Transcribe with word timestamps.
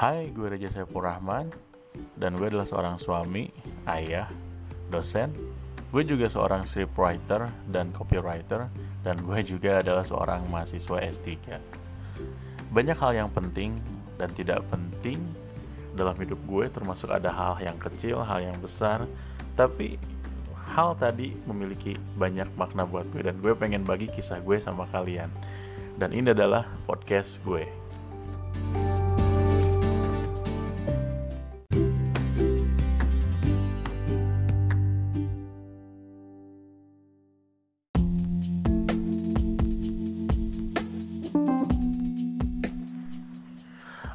Hai, 0.00 0.32
gue 0.32 0.48
Reja 0.48 0.72
Saiful 0.72 1.04
Rahman 1.04 1.52
dan 2.16 2.40
gue 2.40 2.48
adalah 2.48 2.64
seorang 2.64 2.96
suami, 2.96 3.52
ayah, 3.84 4.32
dosen. 4.88 5.28
Gue 5.92 6.08
juga 6.08 6.24
seorang 6.24 6.64
scriptwriter 6.64 7.52
dan 7.68 7.92
copywriter 7.92 8.72
dan 9.04 9.20
gue 9.20 9.44
juga 9.44 9.84
adalah 9.84 10.00
seorang 10.00 10.48
mahasiswa 10.48 11.04
S3. 11.04 11.28
Banyak 12.72 12.96
hal 12.96 13.12
yang 13.12 13.28
penting 13.28 13.76
dan 14.16 14.32
tidak 14.32 14.64
penting 14.72 15.20
dalam 15.92 16.16
hidup 16.16 16.40
gue 16.48 16.64
termasuk 16.72 17.12
ada 17.12 17.28
hal 17.28 17.60
yang 17.60 17.76
kecil, 17.76 18.24
hal 18.24 18.40
yang 18.40 18.56
besar, 18.56 19.04
tapi 19.52 20.00
hal 20.72 20.96
tadi 20.96 21.36
memiliki 21.44 22.00
banyak 22.16 22.48
makna 22.56 22.88
buat 22.88 23.04
gue 23.12 23.20
dan 23.20 23.36
gue 23.36 23.52
pengen 23.52 23.84
bagi 23.84 24.08
kisah 24.08 24.40
gue 24.40 24.56
sama 24.56 24.88
kalian. 24.88 25.28
Dan 26.00 26.16
ini 26.16 26.32
adalah 26.32 26.64
podcast 26.88 27.44
gue. 27.44 27.89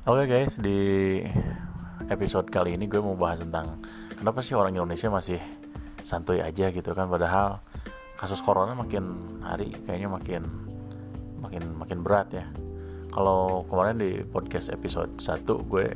Oke 0.06 0.30
okay 0.30 0.46
guys, 0.46 0.62
di 0.62 1.18
episode 2.14 2.54
kali 2.54 2.78
ini 2.78 2.86
gue 2.86 3.02
mau 3.02 3.18
bahas 3.18 3.42
tentang 3.42 3.82
kenapa 4.14 4.38
sih 4.38 4.54
orang 4.54 4.78
Indonesia 4.78 5.10
masih 5.10 5.42
santuy 6.06 6.46
aja 6.46 6.70
gitu 6.70 6.94
kan 6.94 7.10
padahal 7.10 7.58
kasus 8.14 8.38
corona 8.46 8.78
makin 8.78 9.02
hari 9.42 9.74
kayaknya 9.82 10.06
makin 10.06 10.46
makin 11.42 11.74
makin 11.74 12.06
berat 12.06 12.38
ya. 12.38 12.46
Kalau 13.10 13.66
kemarin 13.66 13.98
di 13.98 14.22
podcast 14.22 14.70
episode 14.70 15.10
1 15.18 15.42
gue 15.74 15.90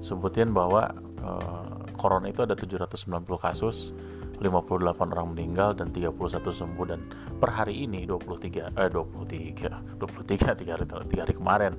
sebutin 0.00 0.56
bahwa 0.56 0.88
uh, 1.20 1.84
corona 2.00 2.32
itu 2.32 2.40
ada 2.48 2.56
790 2.56 3.04
kasus 3.36 3.92
58 4.40 5.12
orang 5.12 5.36
meninggal 5.36 5.76
dan 5.76 5.92
31 5.92 6.16
sembuh 6.40 6.86
dan 6.88 7.04
per 7.36 7.52
hari 7.52 7.84
ini 7.84 8.08
23 8.08 8.80
eh 8.80 8.88
23 8.88 10.00
23 10.00 10.56
tiga 10.56 10.72
hari, 10.72 10.84
tiga 10.88 11.22
hari 11.28 11.34
kemarin 11.36 11.76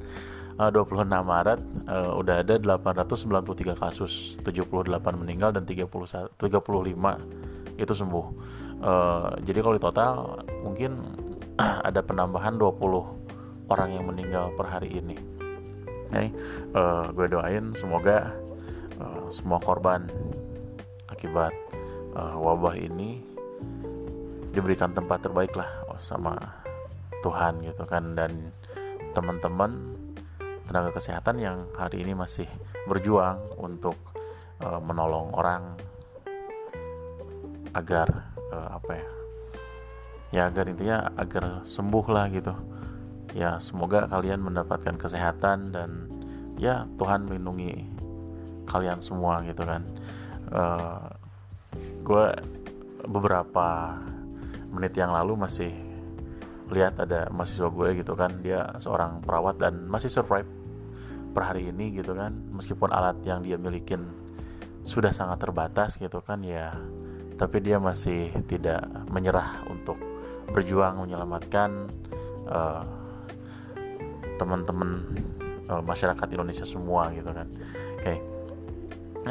uh, 0.60 0.70
26 0.70 1.08
Maret 1.10 1.60
uh, 1.90 2.12
udah 2.20 2.46
ada 2.46 2.56
893 2.60 3.74
kasus. 3.78 4.38
78 4.42 4.82
meninggal 5.18 5.54
dan 5.56 5.64
30 5.66 5.88
35 5.88 6.38
itu 7.78 7.94
sembuh. 7.94 8.26
Uh, 8.84 9.34
jadi 9.42 9.60
kalau 9.64 9.76
di 9.78 9.82
total 9.82 10.14
mungkin 10.62 11.00
ada 11.88 12.04
penambahan 12.04 12.58
20 12.60 13.72
orang 13.72 13.90
yang 13.90 14.06
meninggal 14.06 14.54
per 14.54 14.70
hari 14.70 14.94
ini. 14.94 15.18
Okay. 16.14 16.30
uh, 16.78 17.10
gue 17.10 17.26
doain 17.26 17.74
semoga 17.74 18.38
uh, 19.02 19.26
semua 19.34 19.58
korban 19.58 20.06
akibat 21.10 21.50
uh, 22.14 22.38
wabah 22.38 22.78
ini 22.78 23.18
diberikan 24.54 24.94
tempat 24.94 25.26
terbaik 25.26 25.58
lah 25.58 25.66
sama 25.98 26.38
Tuhan 27.26 27.66
gitu 27.66 27.82
kan. 27.90 28.14
Dan 28.14 28.54
teman-teman 29.18 30.03
tenaga 30.68 30.96
kesehatan 30.96 31.40
yang 31.40 31.58
hari 31.76 32.04
ini 32.04 32.16
masih 32.16 32.48
berjuang 32.88 33.40
untuk 33.60 33.96
uh, 34.64 34.80
menolong 34.80 35.32
orang 35.36 35.76
agar 37.74 38.08
uh, 38.54 38.78
apa 38.78 38.92
ya 38.94 39.08
ya 40.34 40.42
agar 40.50 40.66
intinya 40.66 41.14
agar 41.14 41.62
sembuh 41.62 42.06
lah 42.10 42.26
gitu. 42.34 42.54
Ya 43.38 43.58
semoga 43.62 44.10
kalian 44.10 44.42
mendapatkan 44.42 44.98
kesehatan 44.98 45.74
dan 45.74 46.10
ya 46.58 46.90
Tuhan 46.98 47.30
melindungi 47.30 47.86
kalian 48.66 49.02
semua 49.02 49.46
gitu 49.46 49.62
kan. 49.62 49.86
Uh, 50.50 51.06
gue 52.02 52.26
beberapa 53.06 53.98
menit 54.74 54.98
yang 54.98 55.14
lalu 55.14 55.38
masih 55.38 55.74
lihat 56.74 56.98
ada 56.98 57.30
mahasiswa 57.30 57.70
gue 57.70 58.02
gitu 58.02 58.18
kan. 58.18 58.42
Dia 58.42 58.74
seorang 58.82 59.22
perawat 59.22 59.62
dan 59.62 59.86
masih 59.86 60.10
survive 60.10 60.50
per 61.34 61.50
hari 61.50 61.74
ini 61.74 61.92
gitu 61.98 62.14
kan. 62.14 62.32
Meskipun 62.54 62.94
alat 62.94 63.20
yang 63.26 63.42
dia 63.42 63.58
milikin 63.58 64.06
sudah 64.86 65.10
sangat 65.10 65.42
terbatas 65.42 65.98
gitu 65.98 66.22
kan 66.22 66.46
ya. 66.46 66.78
Tapi 67.34 67.58
dia 67.60 67.82
masih 67.82 68.30
tidak 68.46 68.86
menyerah 69.10 69.66
untuk 69.68 69.98
berjuang 70.54 71.02
menyelamatkan 71.02 71.90
uh, 72.46 72.86
teman-teman 74.38 75.02
uh, 75.72 75.82
masyarakat 75.82 76.28
Indonesia 76.30 76.68
semua 76.68 77.10
gitu 77.16 77.32
kan. 77.34 77.48
Oke. 77.98 78.04
Okay. 78.04 78.18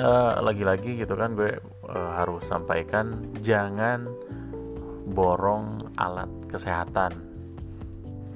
uh, 0.03 0.41
lagi-lagi 0.41 1.05
gitu 1.05 1.15
kan 1.15 1.37
gue 1.37 1.63
uh, 1.87 2.11
harus 2.19 2.43
sampaikan 2.49 3.31
jangan 3.45 4.09
borong 5.13 5.95
alat 6.01 6.31
kesehatan. 6.49 7.13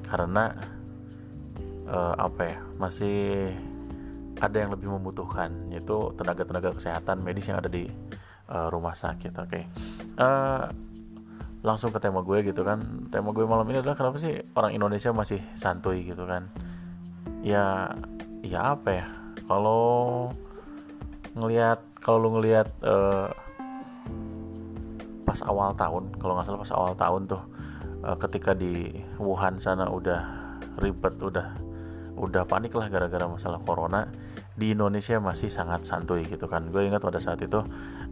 Karena 0.07 0.76
uh, 1.89 2.15
apa 2.19 2.43
ya 2.45 2.59
masih 2.77 3.51
ada 4.37 4.57
yang 4.61 4.71
lebih 4.75 4.93
membutuhkan 4.93 5.73
yaitu 5.73 6.13
tenaga-tenaga 6.21 6.77
kesehatan 6.77 7.25
medis 7.25 7.49
yang 7.49 7.57
ada 7.57 7.73
di 7.73 7.89
uh, 8.53 8.69
rumah 8.69 8.93
sakit 8.93 9.33
oke. 9.33 9.49
Okay. 9.49 9.65
uh, 10.21 10.69
langsung 11.65 11.91
ke 11.91 11.99
tema 11.99 12.23
gue 12.23 12.47
gitu 12.47 12.63
kan. 12.63 13.09
Tema 13.11 13.33
gue 13.33 13.43
malam 13.43 13.67
ini 13.73 13.81
adalah 13.83 13.97
kenapa 13.99 14.21
sih 14.21 14.39
orang 14.55 14.77
Indonesia 14.77 15.11
masih 15.11 15.41
santuy 15.59 16.05
gitu 16.07 16.29
kan? 16.29 16.53
Ya 17.43 17.91
ya 18.45 18.77
apa 18.77 18.89
ya? 18.93 19.07
Kalau 19.49 20.31
ngelihat 21.35 21.81
kalau 21.99 22.23
lu 22.23 22.39
ngelihat 22.39 22.71
uh, 22.87 23.33
pas 25.27 25.43
awal 25.43 25.75
tahun 25.75 26.15
kalau 26.23 26.39
nggak 26.39 26.47
salah 26.47 26.63
pas 26.63 26.73
awal 26.73 26.95
tahun 26.95 27.23
tuh 27.27 27.43
uh, 28.07 28.17
ketika 28.17 28.55
di 28.55 28.95
Wuhan 29.19 29.59
sana 29.59 29.91
udah 29.91 30.23
ribet 30.79 31.19
udah 31.19 31.51
udah 32.17 32.49
panik 32.49 32.73
lah 32.73 32.89
gara-gara 32.89 33.29
masalah 33.29 33.61
corona. 33.61 34.09
Di 34.57 34.73
Indonesia 34.73 35.21
masih 35.21 35.53
sangat 35.53 35.85
santuy 35.85 36.25
gitu 36.25 36.49
kan. 36.49 36.73
Gue 36.73 36.89
ingat 36.89 37.05
pada 37.05 37.21
saat 37.21 37.45
itu 37.45 37.61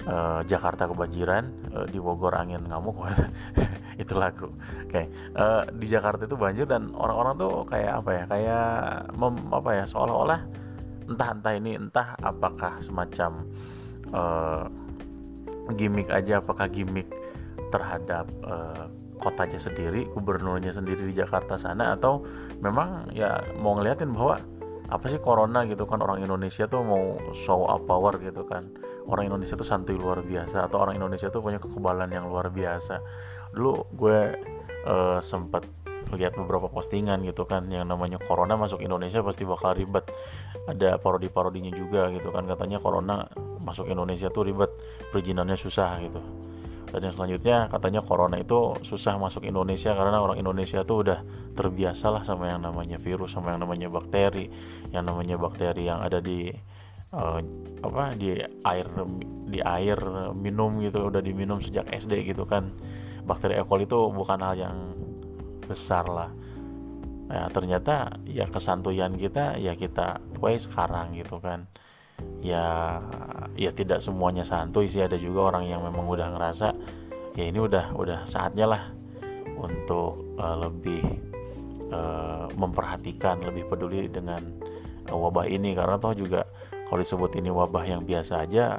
uh, 0.05 0.45
Jakarta 0.45 0.85
kebanjiran 0.85 1.49
uh, 1.73 1.87
di 1.89 1.97
Bogor 1.97 2.37
angin 2.37 2.61
ngamuk. 2.69 3.01
Itu 4.03 4.19
lagu 4.19 4.51
oke 4.51 4.91
okay. 4.91 5.07
uh, 5.39 5.63
di 5.71 5.87
Jakarta 5.87 6.27
itu 6.27 6.35
banjir 6.35 6.67
dan 6.67 6.91
orang-orang 6.99 7.35
tuh 7.39 7.63
kayak 7.71 8.03
apa 8.03 8.11
ya 8.11 8.25
kayak 8.27 8.67
mem, 9.15 9.35
apa 9.55 9.71
ya 9.71 9.85
seolah-olah 9.87 10.41
entah 11.07 11.31
entah 11.31 11.55
ini 11.55 11.79
entah 11.79 12.19
apakah 12.19 12.83
semacam 12.83 13.47
uh, 14.11 14.67
gimmick 15.79 16.11
aja 16.11 16.43
apakah 16.43 16.67
gimmick 16.67 17.07
terhadap 17.71 18.27
uh, 18.45 18.91
kotanya 19.19 19.59
sendiri 19.61 20.11
gubernurnya 20.11 20.75
sendiri 20.75 21.07
di 21.07 21.15
Jakarta 21.15 21.55
sana 21.55 21.95
atau 21.95 22.23
memang 22.59 23.15
ya 23.15 23.41
mau 23.59 23.79
ngeliatin 23.79 24.11
bahwa 24.11 24.43
apa 24.85 25.09
sih 25.09 25.17
corona 25.17 25.65
gitu 25.65 25.89
kan 25.89 26.05
orang 26.05 26.21
Indonesia 26.21 26.69
tuh 26.69 26.85
mau 26.85 27.17
show 27.33 27.65
up 27.65 27.89
power 27.89 28.21
gitu 28.21 28.45
kan. 28.45 28.69
Orang 29.05 29.29
Indonesia 29.29 29.57
tuh 29.57 29.69
santuy 29.69 29.97
luar 29.97 30.25
biasa 30.25 30.65
atau 30.65 30.81
orang 30.81 30.97
Indonesia 30.97 31.29
tuh 31.29 31.45
punya 31.45 31.61
kekebalan 31.61 32.09
yang 32.09 32.29
luar 32.29 32.49
biasa. 32.53 33.01
Dulu 33.53 33.93
gue 33.97 34.19
uh, 34.89 35.21
sempat 35.21 35.65
lihat 36.13 36.37
beberapa 36.37 36.69
postingan 36.69 37.25
gitu 37.25 37.49
kan 37.49 37.65
yang 37.73 37.89
namanya 37.89 38.21
corona 38.21 38.61
masuk 38.61 38.85
Indonesia 38.85 39.25
pasti 39.25 39.49
bakal 39.49 39.77
ribet. 39.77 40.05
Ada 40.69 41.01
parodi-parodinya 41.01 41.73
juga 41.73 42.13
gitu 42.13 42.29
kan 42.33 42.45
katanya 42.45 42.81
corona 42.81 43.29
masuk 43.65 43.89
Indonesia 43.89 44.29
tuh 44.29 44.53
ribet 44.53 44.69
perizinannya 45.13 45.57
susah 45.57 45.97
gitu 46.05 46.21
dan 46.95 47.11
yang 47.11 47.15
selanjutnya 47.19 47.67
katanya 47.67 48.07
corona 48.07 48.39
itu 48.39 48.79
susah 48.87 49.19
masuk 49.19 49.43
Indonesia 49.43 49.91
karena 49.99 50.23
orang 50.23 50.39
Indonesia 50.39 50.87
tuh 50.87 51.03
udah 51.03 51.27
terbiasa 51.59 52.07
lah 52.15 52.23
sama 52.23 52.47
yang 52.47 52.63
namanya 52.63 53.03
virus 53.03 53.35
sama 53.35 53.51
yang 53.51 53.67
namanya 53.67 53.91
bakteri. 53.91 54.47
Yang 54.95 55.05
namanya 55.11 55.35
bakteri 55.35 55.91
yang 55.91 55.99
ada 55.99 56.23
di 56.23 56.55
uh, 57.11 57.43
apa 57.83 58.15
di 58.15 58.39
air 58.47 58.87
di 59.51 59.59
air 59.59 59.99
minum 60.39 60.79
gitu 60.87 61.11
udah 61.11 61.19
diminum 61.19 61.59
sejak 61.59 61.91
SD 61.91 62.31
gitu 62.31 62.47
kan. 62.47 62.71
Bakteri 63.27 63.59
E. 63.59 63.67
coli 63.67 63.91
itu 63.91 63.99
bukan 64.15 64.39
hal 64.39 64.55
yang 64.55 64.95
besar 65.67 66.07
lah. 66.07 66.31
Nah, 67.27 67.51
ternyata 67.51 68.23
ya 68.23 68.47
kesantuyan 68.47 69.19
kita 69.19 69.59
ya 69.59 69.75
kita 69.75 70.23
tuai 70.39 70.63
sekarang 70.63 71.11
gitu 71.19 71.43
kan 71.43 71.67
ya 72.45 72.99
ya 73.57 73.71
tidak 73.73 74.03
semuanya 74.05 74.45
santuy 74.45 74.87
sih. 74.91 75.03
Ada 75.03 75.17
juga 75.17 75.55
orang 75.55 75.65
yang 75.69 75.81
memang 75.83 76.07
udah 76.07 76.29
ngerasa 76.37 76.69
ya 77.35 77.45
ini 77.49 77.59
udah 77.59 77.95
udah 77.97 78.29
saatnya 78.29 78.67
lah 78.69 78.83
untuk 79.59 80.37
uh, 80.37 80.57
lebih 80.69 81.03
uh, 81.91 82.47
memperhatikan 82.55 83.43
lebih 83.43 83.67
peduli 83.67 84.07
dengan 84.11 84.43
uh, 85.09 85.19
wabah 85.19 85.49
ini. 85.49 85.73
Karena 85.73 85.97
toh 85.97 86.15
juga 86.15 86.45
kalau 86.87 87.01
disebut 87.01 87.41
ini 87.41 87.49
wabah 87.49 87.85
yang 87.87 88.03
biasa 88.05 88.45
aja 88.45 88.79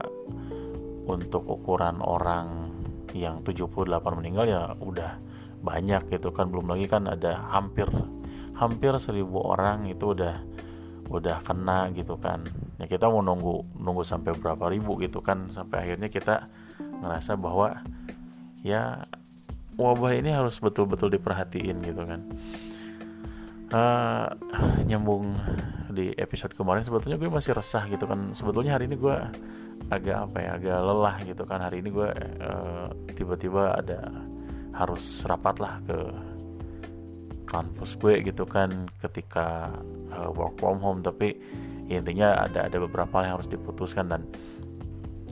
untuk 1.06 1.46
ukuran 1.46 2.02
orang 2.02 2.74
yang 3.16 3.40
78 3.48 4.04
meninggal 4.20 4.46
ya 4.46 4.62
udah 4.78 5.18
banyak 5.64 6.06
gitu 6.14 6.30
kan. 6.30 6.52
Belum 6.52 6.70
lagi 6.70 6.86
kan 6.86 7.10
ada 7.10 7.42
hampir 7.50 7.88
hampir 8.56 8.96
seribu 9.02 9.44
orang 9.44 9.90
itu 9.92 10.16
udah 10.16 10.40
udah 11.10 11.42
kena 11.46 11.94
gitu 11.94 12.18
kan. 12.18 12.44
Ya 12.81 12.90
kita 12.90 13.07
mau 13.07 13.22
nunggu 13.22 13.78
nunggu 13.78 14.04
sampai 14.04 14.34
berapa 14.36 14.68
ribu 14.69 14.98
gitu 15.02 15.22
kan 15.22 15.48
sampai 15.54 15.86
akhirnya 15.86 16.10
kita 16.10 16.50
ngerasa 16.80 17.38
bahwa 17.38 17.81
ya 18.66 19.06
wabah 19.78 20.12
ini 20.16 20.31
harus 20.34 20.57
betul-betul 20.57 21.13
diperhatiin 21.13 21.78
gitu 21.86 22.04
kan. 22.04 22.22
Uh, 23.74 24.30
nyambung 24.86 25.36
di 25.90 26.13
episode 26.22 26.54
kemarin 26.54 26.86
sebetulnya 26.86 27.18
gue 27.18 27.30
masih 27.30 27.54
resah 27.54 27.86
gitu 27.90 28.06
kan. 28.06 28.31
Sebetulnya 28.34 28.78
hari 28.78 28.88
ini 28.90 28.96
gue 28.98 29.16
agak 29.92 30.31
apa 30.31 30.38
ya 30.42 30.50
agak 30.58 30.78
lelah 30.80 31.16
gitu 31.25 31.44
kan. 31.46 31.60
Hari 31.62 31.81
ini 31.84 31.90
gue 31.92 32.10
uh, 32.42 32.88
tiba-tiba 33.13 33.78
ada 33.78 34.10
harus 34.75 35.24
rapat 35.24 35.56
lah 35.63 35.80
ke 35.88 35.98
kampus 37.46 37.96
gue 38.02 38.26
gitu 38.26 38.44
kan 38.50 38.90
ketika 39.00 39.72
uh, 40.12 40.30
work 40.34 40.58
from 40.58 40.82
home. 40.82 41.00
Tapi 41.06 41.38
ya 41.86 42.02
intinya 42.02 42.50
ada 42.50 42.66
ada 42.66 42.78
beberapa 42.82 43.22
hal 43.22 43.24
yang 43.30 43.34
harus 43.40 43.50
diputuskan. 43.50 44.10
Dan 44.10 44.22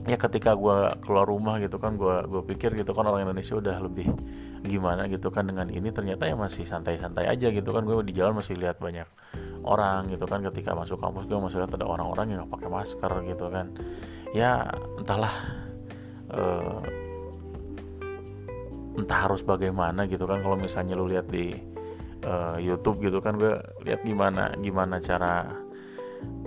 ya 0.04 0.16
ketika 0.20 0.54
gue 0.54 1.00
keluar 1.02 1.26
rumah 1.26 1.58
gitu 1.58 1.76
kan 1.82 1.98
gue 1.98 2.24
gue 2.30 2.42
pikir 2.54 2.76
gitu 2.76 2.92
kan 2.92 3.08
orang 3.08 3.24
Indonesia 3.24 3.56
udah 3.56 3.76
lebih 3.82 4.08
gimana 4.64 5.10
gitu 5.10 5.28
kan 5.28 5.44
dengan 5.44 5.68
ini. 5.68 5.90
Ternyata 5.90 6.30
ya 6.30 6.38
masih 6.38 6.64
santai-santai 6.64 7.26
aja 7.26 7.50
gitu 7.50 7.74
kan. 7.74 7.82
Gue 7.84 8.00
di 8.06 8.14
jalan 8.16 8.38
masih 8.38 8.56
lihat 8.56 8.78
banyak 8.78 9.06
orang 9.66 10.08
gitu 10.08 10.24
kan. 10.24 10.40
Ketika 10.40 10.72
masuk 10.72 11.02
kampus 11.02 11.26
gue 11.26 11.36
masih 11.36 11.60
lihat 11.60 11.74
ada 11.74 11.84
orang-orang 11.84 12.38
yang 12.38 12.46
pakai 12.48 12.70
masker 12.70 13.12
gitu 13.28 13.50
kan. 13.50 13.74
Ya 14.32 14.66
entahlah 14.96 15.34
uh, 16.32 16.80
entah 18.94 19.20
harus 19.26 19.42
bagaimana 19.42 20.06
gitu 20.06 20.24
kan. 20.24 20.40
Kalau 20.40 20.54
misalnya 20.54 20.94
lu 20.94 21.10
lihat 21.10 21.26
di 21.26 21.73
uh, 22.24 22.56
YouTube 22.58 23.04
gitu 23.04 23.20
kan 23.20 23.36
gue 23.38 23.54
lihat 23.84 24.02
gimana 24.02 24.52
gimana 24.58 24.98
cara 24.98 25.48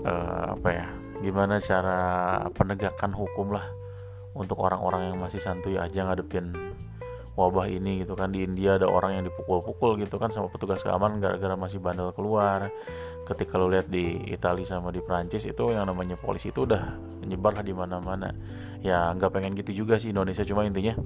uh, 0.03 0.57
apa 0.57 0.69
ya 0.69 0.87
gimana 1.21 1.57
cara 1.57 1.99
penegakan 2.53 3.13
hukum 3.13 3.53
lah 3.53 3.65
untuk 4.37 4.61
orang-orang 4.61 5.09
yang 5.09 5.17
masih 5.17 5.41
santuy 5.41 5.81
aja 5.81 6.05
ngadepin 6.05 6.53
wabah 7.37 7.69
ini 7.69 8.01
gitu 8.01 8.17
kan. 8.17 8.33
Di 8.33 8.43
India 8.43 8.81
ada 8.81 8.89
orang 8.89 9.21
yang 9.21 9.23
dipukul-pukul 9.29 10.01
gitu 10.01 10.17
kan 10.17 10.33
sama 10.33 10.49
petugas 10.49 10.81
keamanan 10.81 11.21
gara-gara 11.21 11.53
masih 11.53 11.77
bandel 11.77 12.09
keluar. 12.17 12.73
Ketika 13.29 13.61
lo 13.61 13.69
lihat 13.69 13.87
di 13.87 14.33
Italia 14.33 14.65
sama 14.65 14.89
di 14.89 14.99
Prancis 15.05 15.45
itu 15.45 15.69
yang 15.69 15.85
namanya 15.85 16.17
polisi 16.17 16.49
itu 16.49 16.65
udah 16.65 16.97
menyebar 17.21 17.61
lah 17.61 17.63
di 17.63 17.73
mana-mana. 17.77 18.33
Ya 18.81 19.13
nggak 19.13 19.29
pengen 19.29 19.53
gitu 19.53 19.85
juga 19.85 20.01
sih 20.01 20.09
Indonesia. 20.09 20.41
Cuma 20.41 20.65
intinya 20.65 20.97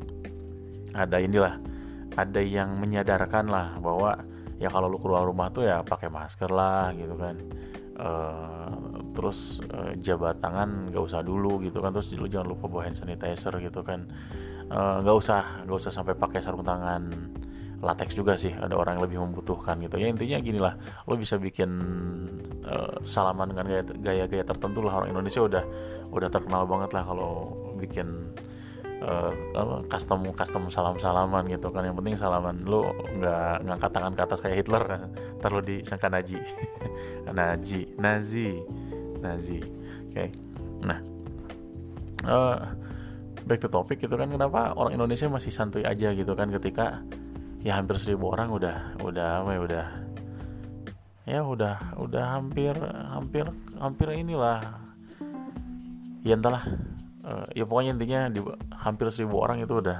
ada 0.95 1.19
inilah 1.19 1.59
ada 2.15 2.39
yang 2.39 2.79
menyadarkan 2.79 3.51
lah 3.51 3.75
bahwa 3.79 4.23
ya 4.61 4.69
kalau 4.69 4.85
lu 4.85 5.01
keluar 5.01 5.25
rumah 5.25 5.49
tuh 5.49 5.65
ya 5.65 5.81
pakai 5.81 6.13
masker 6.13 6.53
lah 6.53 6.93
gitu 6.93 7.17
kan. 7.17 7.35
Uh, 8.01 8.73
terus 9.13 9.61
uh, 9.73 9.93
jabat 10.01 10.41
tangan 10.41 10.89
nggak 10.93 11.01
usah 11.01 11.25
dulu 11.25 11.57
gitu 11.65 11.81
kan. 11.81 11.89
Terus 11.97 12.13
lu 12.13 12.29
jangan 12.29 12.53
lupa 12.53 12.69
bawa 12.69 12.85
hand 12.85 13.01
sanitizer 13.01 13.57
gitu 13.57 13.81
kan. 13.81 14.05
Uh, 14.69 15.01
usah 15.17 15.65
nggak 15.65 15.77
usah 15.81 15.89
sampai 15.89 16.13
pakai 16.13 16.39
sarung 16.39 16.61
tangan. 16.61 17.33
Latex 17.81 18.13
juga 18.13 18.37
sih 18.37 18.53
ada 18.53 18.77
orang 18.77 19.01
yang 19.01 19.03
lebih 19.09 19.17
membutuhkan 19.25 19.81
gitu. 19.81 19.97
Ya 19.97 20.05
intinya 20.05 20.37
gini 20.37 20.61
lah 20.61 20.77
lo 21.09 21.17
bisa 21.17 21.41
bikin 21.41 21.69
uh, 22.61 23.01
salaman 23.01 23.49
dengan 23.49 23.81
gaya-gaya 23.97 24.45
tertentu 24.45 24.85
lah. 24.85 25.01
Orang 25.01 25.09
Indonesia 25.17 25.41
udah 25.41 25.65
udah 26.13 26.29
terkenal 26.29 26.69
banget 26.69 26.93
lah 26.93 27.01
kalau 27.01 27.57
bikin 27.81 28.37
uh, 29.01 29.81
custom 29.89 30.29
custom 30.33 30.69
salam 30.69 30.95
salaman 31.01 31.49
gitu 31.49 31.73
kan. 31.73 31.85
Yang 31.85 31.97
penting 32.01 32.15
salaman 32.17 32.61
lu 32.63 32.85
nggak 33.17 33.65
ngangkat 33.65 33.91
tangan 33.91 34.13
ke 34.13 34.21
atas 34.21 34.39
kayak 34.39 34.57
Hitler. 34.63 34.83
Kan 34.85 35.01
terlalu 35.41 35.81
disangka 35.81 36.07
Nazi. 36.07 36.39
Nazi 37.37 37.81
Nazi 37.97 38.49
Nazi. 39.21 39.59
Oke. 40.11 40.13
Okay. 40.13 40.29
nah 40.81 40.99
uh, 42.25 42.57
back 43.45 43.59
to 43.61 43.69
topic 43.69 44.01
gitu 44.01 44.13
kan. 44.17 44.29
Kenapa 44.29 44.73
orang 44.77 44.97
Indonesia 44.97 45.29
masih 45.29 45.53
santuy 45.53 45.85
aja 45.85 46.13
gitu 46.13 46.33
kan 46.37 46.49
ketika 46.53 47.01
ya 47.61 47.77
hampir 47.77 47.97
seribu 48.01 48.33
orang 48.33 48.49
udah 48.49 48.97
udah 49.05 49.45
apa 49.45 49.49
ya 49.53 49.61
udah 49.61 49.87
ya 51.21 51.39
udah 51.45 51.77
udah 52.01 52.25
hampir 52.37 52.73
hampir 53.13 53.45
hampir 53.77 54.07
inilah. 54.13 54.61
Ya 56.21 56.37
entahlah 56.37 56.61
uh, 57.25 57.47
ya 57.53 57.65
pokoknya 57.65 57.97
intinya 57.97 58.21
di 58.29 58.39
hampir 58.75 59.09
seribu 59.13 59.41
orang 59.41 59.61
itu 59.61 59.77
udah 59.77 59.99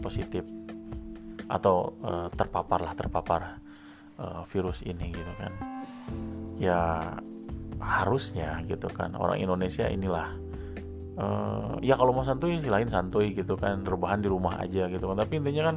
positif. 0.00 0.44
Atau 1.48 1.96
uh, 2.04 2.28
terpapar 2.36 2.84
lah 2.84 2.92
terpapar 2.92 3.40
uh, 4.20 4.44
virus 4.48 4.84
ini 4.84 5.12
gitu 5.12 5.32
kan. 5.40 5.52
Ya 6.60 6.80
harusnya 7.80 8.60
gitu 8.68 8.90
kan. 8.92 9.16
Orang 9.16 9.40
Indonesia 9.40 9.88
inilah 9.88 10.28
uh, 11.16 11.80
ya 11.80 11.96
kalau 11.96 12.12
mau 12.12 12.26
santuy 12.26 12.60
lain 12.60 12.88
santuy 12.90 13.32
gitu 13.32 13.56
kan. 13.56 13.80
Rebahan 13.86 14.20
di 14.20 14.28
rumah 14.28 14.60
aja 14.60 14.92
gitu 14.92 15.08
kan. 15.08 15.16
Tapi 15.16 15.40
intinya 15.40 15.72
kan 15.72 15.76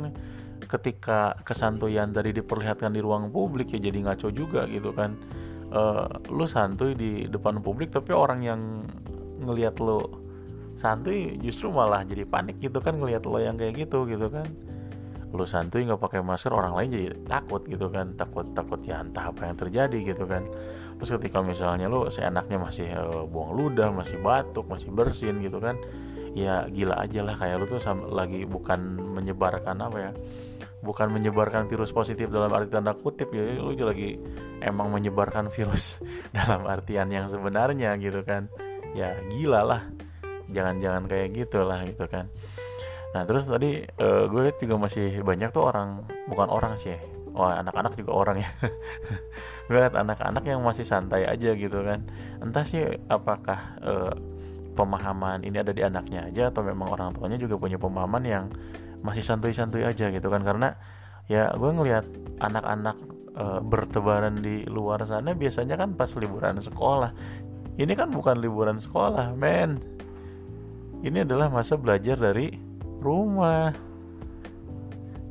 ketika 0.62 1.40
kesantuyan 1.48 2.12
tadi 2.14 2.36
diperlihatkan 2.36 2.94
di 2.94 3.02
ruang 3.02 3.32
publik 3.34 3.72
ya 3.72 3.80
jadi 3.80 4.12
ngaco 4.12 4.28
juga 4.36 4.68
gitu 4.68 4.92
kan. 4.92 5.16
Uh, 5.72 6.04
lu 6.28 6.44
santuy 6.44 6.92
di 6.92 7.32
depan 7.32 7.64
publik 7.64 7.96
tapi 7.96 8.12
orang 8.12 8.44
yang 8.44 8.84
ngelihat 9.40 9.80
lu 9.80 10.21
santuy 10.82 11.38
justru 11.38 11.70
malah 11.70 12.02
jadi 12.02 12.26
panik 12.26 12.58
gitu 12.58 12.82
kan 12.82 12.98
ngelihat 12.98 13.22
lo 13.30 13.38
yang 13.38 13.54
kayak 13.54 13.86
gitu 13.86 14.10
gitu 14.10 14.34
kan. 14.34 14.50
Lo 15.30 15.46
santuy 15.46 15.86
nggak 15.86 16.02
pakai 16.02 16.26
masker 16.26 16.50
orang 16.50 16.74
lain 16.74 16.90
jadi 16.90 17.08
takut 17.30 17.62
gitu 17.70 17.88
kan 17.94 18.18
takut 18.18 18.50
takut 18.58 18.82
ya 18.82 19.06
entah 19.06 19.30
apa 19.30 19.46
yang 19.46 19.58
terjadi 19.62 19.98
gitu 20.02 20.26
kan. 20.26 20.50
Terus 20.98 21.10
ketika 21.22 21.46
misalnya 21.46 21.86
lo 21.86 22.10
seenaknya 22.10 22.58
masih 22.58 22.90
uh, 22.98 23.30
buang 23.30 23.54
ludah 23.54 23.94
masih 23.94 24.18
batuk 24.18 24.66
masih 24.66 24.90
bersin 24.90 25.38
gitu 25.46 25.62
kan 25.62 25.78
ya 26.32 26.64
gila 26.72 26.96
aja 26.96 27.22
lah 27.28 27.36
kayak 27.36 27.60
lo 27.60 27.66
tuh 27.68 27.84
lagi 28.08 28.48
bukan 28.48 28.80
menyebarkan 29.20 29.76
apa 29.84 29.98
ya 30.00 30.12
bukan 30.82 31.14
menyebarkan 31.14 31.70
virus 31.70 31.94
positif 31.94 32.34
dalam 32.34 32.50
arti 32.50 32.74
tanda 32.74 32.98
kutip 32.98 33.30
ya 33.32 33.62
lu 33.62 33.78
lagi 33.78 34.18
emang 34.66 34.90
menyebarkan 34.90 35.54
virus 35.54 36.02
dalam 36.38 36.66
artian 36.66 37.08
yang 37.14 37.30
sebenarnya 37.30 37.96
gitu 38.02 38.26
kan. 38.26 38.50
Ya 38.92 39.16
gila 39.32 39.64
lah 39.64 39.82
jangan-jangan 40.52 41.08
kayak 41.08 41.34
gitu 41.34 41.64
lah 41.66 41.82
gitu 41.88 42.06
kan. 42.06 42.28
Nah 43.12 43.28
terus 43.28 43.48
tadi 43.48 43.84
uh, 43.84 44.28
gue 44.28 44.42
lihat 44.48 44.58
juga 44.60 44.76
masih 44.80 45.20
banyak 45.24 45.52
tuh 45.52 45.68
orang 45.68 46.08
bukan 46.32 46.48
orang 46.48 46.80
sih 46.80 46.96
wah 47.32 47.60
anak-anak 47.60 47.96
juga 47.96 48.12
orang 48.12 48.38
ya. 48.44 48.50
Gue 49.72 49.80
lihat 49.80 49.96
anak-anak 49.96 50.44
yang 50.44 50.60
masih 50.64 50.84
santai 50.84 51.24
aja 51.24 51.56
gitu 51.56 51.80
kan. 51.80 52.04
Entah 52.44 52.68
sih 52.68 52.84
apakah 53.08 53.80
uh, 53.80 54.12
pemahaman 54.76 55.44
ini 55.44 55.60
ada 55.60 55.72
di 55.76 55.84
anaknya 55.84 56.28
aja 56.28 56.52
atau 56.52 56.64
memang 56.64 56.92
orang 56.92 57.16
tuanya 57.16 57.40
juga 57.40 57.60
punya 57.60 57.76
pemahaman 57.80 58.24
yang 58.24 58.46
masih 59.04 59.24
santuy-santuy 59.24 59.84
aja 59.84 60.12
gitu 60.12 60.28
kan. 60.28 60.44
Karena 60.44 60.76
ya 61.28 61.52
gue 61.56 61.72
ngelihat 61.72 62.06
anak-anak 62.44 62.98
e, 63.36 63.46
bertebaran 63.64 64.40
di 64.40 64.66
luar 64.68 65.04
sana 65.06 65.36
biasanya 65.36 65.76
kan 65.80 65.96
pas 65.96 66.12
liburan 66.16 66.60
sekolah. 66.60 67.12
Ini 67.80 67.94
kan 67.96 68.12
bukan 68.12 68.40
liburan 68.40 68.78
sekolah 68.80 69.36
men 69.36 69.80
ini 71.02 71.26
adalah 71.26 71.50
masa 71.50 71.78
belajar 71.78 72.18
dari 72.18 72.54
rumah. 73.02 73.74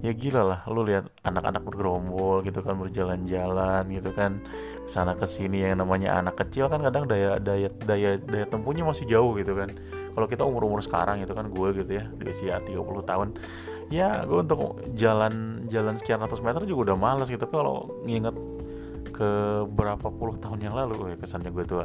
Ya 0.01 0.17
gila 0.17 0.41
lah 0.41 0.61
lu 0.65 0.81
lihat 0.89 1.13
anak-anak 1.29 1.61
bergerombol 1.61 2.41
gitu 2.41 2.65
kan 2.65 2.81
berjalan-jalan 2.81 3.85
gitu 3.93 4.11
kan. 4.17 4.41
Sana 4.89 5.13
ke 5.13 5.29
sini 5.29 5.61
yang 5.61 5.85
namanya 5.85 6.17
anak 6.17 6.41
kecil 6.41 6.73
kan 6.73 6.81
kadang 6.81 7.05
daya 7.05 7.37
daya 7.37 7.69
daya 7.85 8.17
daya 8.17 8.47
tempuhnya 8.49 8.81
masih 8.83 9.05
jauh 9.05 9.37
gitu 9.37 9.53
kan. 9.53 9.69
Kalau 10.17 10.27
kita 10.27 10.43
umur-umur 10.49 10.81
sekarang 10.81 11.21
itu 11.21 11.37
kan 11.37 11.53
gue 11.53 11.69
gitu 11.85 11.93
ya 12.01 12.09
di 12.17 12.25
usia 12.33 12.57
30 12.59 12.81
tahun 13.05 13.29
ya 13.93 14.25
gue 14.25 14.41
untuk 14.41 14.81
jalan 14.97 15.67
jalan 15.69 15.95
sekian 16.01 16.25
ratus 16.25 16.41
meter 16.41 16.65
juga 16.65 16.91
udah 16.91 16.97
males 16.97 17.29
gitu. 17.29 17.45
Kalau 17.45 17.93
nginget 18.09 18.35
ke 19.13 19.31
berapa 19.69 20.09
puluh 20.09 20.41
tahun 20.41 20.65
yang 20.65 20.73
lalu 20.73 21.13
ya 21.13 21.17
kesannya 21.21 21.53
gue 21.53 21.65
tua 21.69 21.85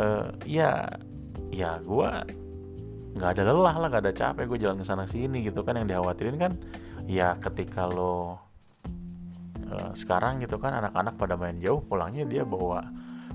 uh, 0.00 0.32
ya 0.48 0.88
ya 1.52 1.76
gue 1.84 2.08
nggak 3.10 3.30
ada 3.36 3.42
lelah 3.50 3.74
lah 3.76 3.86
nggak 3.90 4.02
ada 4.06 4.14
capek 4.14 4.44
gue 4.46 4.58
jalan 4.62 4.78
ke 4.78 4.86
sana 4.86 5.04
sini 5.06 5.42
gitu 5.42 5.66
kan. 5.66 5.78
Yang 5.78 5.94
dikhawatirin 5.94 6.36
kan 6.38 6.52
ya 7.10 7.34
ketika 7.42 7.90
lo 7.90 8.38
uh, 9.70 9.90
sekarang 9.94 10.38
gitu 10.42 10.58
kan 10.62 10.76
anak-anak 10.76 11.18
pada 11.18 11.34
main 11.34 11.58
jauh 11.58 11.82
pulangnya 11.82 12.26
dia 12.26 12.42
bawa 12.46 12.86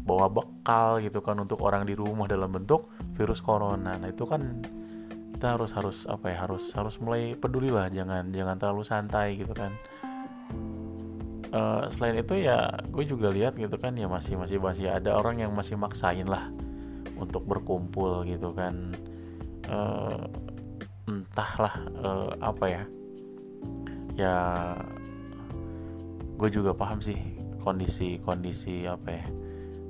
bawa 0.05 0.29
bekal 0.29 1.01
gitu 1.01 1.19
kan 1.23 1.39
untuk 1.41 1.59
orang 1.65 1.87
di 1.87 1.97
rumah 1.97 2.29
dalam 2.29 2.51
bentuk 2.53 2.91
virus 3.17 3.41
corona. 3.41 3.97
Nah 3.97 4.07
itu 4.07 4.23
kan 4.27 4.63
kita 5.35 5.59
harus 5.59 5.71
harus 5.75 5.97
apa 6.07 6.31
ya 6.31 6.47
harus 6.47 6.71
harus 6.71 6.95
mulai 7.03 7.35
peduli 7.35 7.67
lah 7.67 7.91
jangan 7.91 8.31
jangan 8.31 8.55
terlalu 8.55 8.83
santai 8.87 9.35
gitu 9.35 9.51
kan. 9.51 9.73
Uh, 11.55 11.87
selain 11.87 12.19
itu 12.19 12.35
ya 12.35 12.67
gue 12.91 13.07
juga 13.07 13.31
lihat 13.31 13.55
gitu 13.55 13.79
kan 13.79 13.95
ya 13.95 14.11
masih 14.11 14.35
masih 14.35 14.59
masih 14.59 14.91
ada 14.91 15.15
orang 15.15 15.39
yang 15.39 15.55
masih 15.55 15.79
maksain 15.79 16.27
lah 16.27 16.51
untuk 17.15 17.47
berkumpul 17.47 18.27
gitu 18.27 18.51
kan 18.51 18.91
uh, 19.69 20.25
entahlah 21.05 21.75
uh, 22.01 22.31
apa 22.41 22.65
ya? 22.65 22.83
Ya 24.15 24.37
gue 26.35 26.49
juga 26.51 26.75
paham 26.75 26.99
sih 26.99 27.17
kondisi 27.61 28.19
kondisi 28.21 28.85
apa 28.85 29.09
ya? 29.11 29.25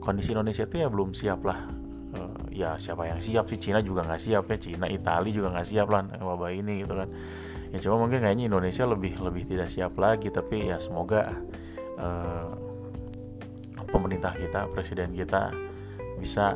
Kondisi 0.01 0.37
Indonesia 0.37 0.63
itu 0.65 0.81
ya 0.81 0.87
belum 0.91 1.11
siap 1.13 1.41
lah. 1.45 1.59
Uh, 2.15 2.39
ya 2.53 2.79
siapa 2.79 3.09
yang 3.09 3.19
siap 3.19 3.49
sih? 3.51 3.59
Cina 3.59 3.81
juga 3.81 4.05
nggak 4.05 4.21
siap 4.21 4.45
ya. 4.51 4.57
Cina 4.57 4.87
Italia 4.87 5.31
juga 5.33 5.53
nggak 5.55 5.67
siap 5.67 5.87
lah 5.89 6.05
wabah 6.19 6.51
ini 6.53 6.85
gitu 6.85 6.93
kan. 6.95 7.09
Ya 7.73 7.77
cuma 7.81 8.07
mungkin 8.07 8.23
kayaknya 8.23 8.47
Indonesia 8.47 8.87
lebih 8.87 9.19
lebih 9.19 9.43
tidak 9.49 9.67
siap 9.67 9.97
lagi. 9.99 10.31
Tapi 10.31 10.71
ya 10.71 10.77
semoga 10.79 11.33
uh, 11.99 12.53
pemerintah 13.89 14.31
kita 14.35 14.71
presiden 14.71 15.11
kita 15.11 15.51
bisa 16.19 16.55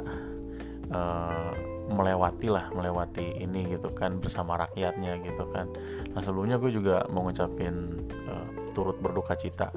uh, 0.91 1.51
melewati 1.89 2.47
lah 2.47 2.69
melewati 2.71 3.41
ini 3.41 3.75
gitu 3.75 3.89
kan 3.91 4.21
bersama 4.21 4.55
rakyatnya 4.61 5.19
gitu 5.25 5.43
kan. 5.49 5.67
Nah 6.13 6.21
sebelumnya 6.21 6.61
gue 6.61 6.69
juga 6.69 7.03
mau 7.09 7.25
ngucapin 7.25 8.05
uh, 8.29 8.47
turut 8.77 8.95
berduka 9.01 9.33
cita 9.33 9.73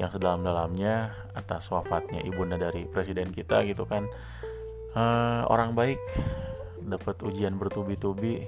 yang 0.00 0.08
sedalam-dalamnya 0.08 1.12
atas 1.36 1.68
wafatnya 1.68 2.24
ibunda 2.24 2.56
dari 2.56 2.88
presiden 2.88 3.34
kita 3.34 3.66
gitu 3.68 3.84
kan. 3.84 4.08
Uh, 4.92 5.44
orang 5.48 5.76
baik 5.76 6.00
dapat 6.84 7.20
ujian 7.24 7.58
bertubi-tubi. 7.60 8.46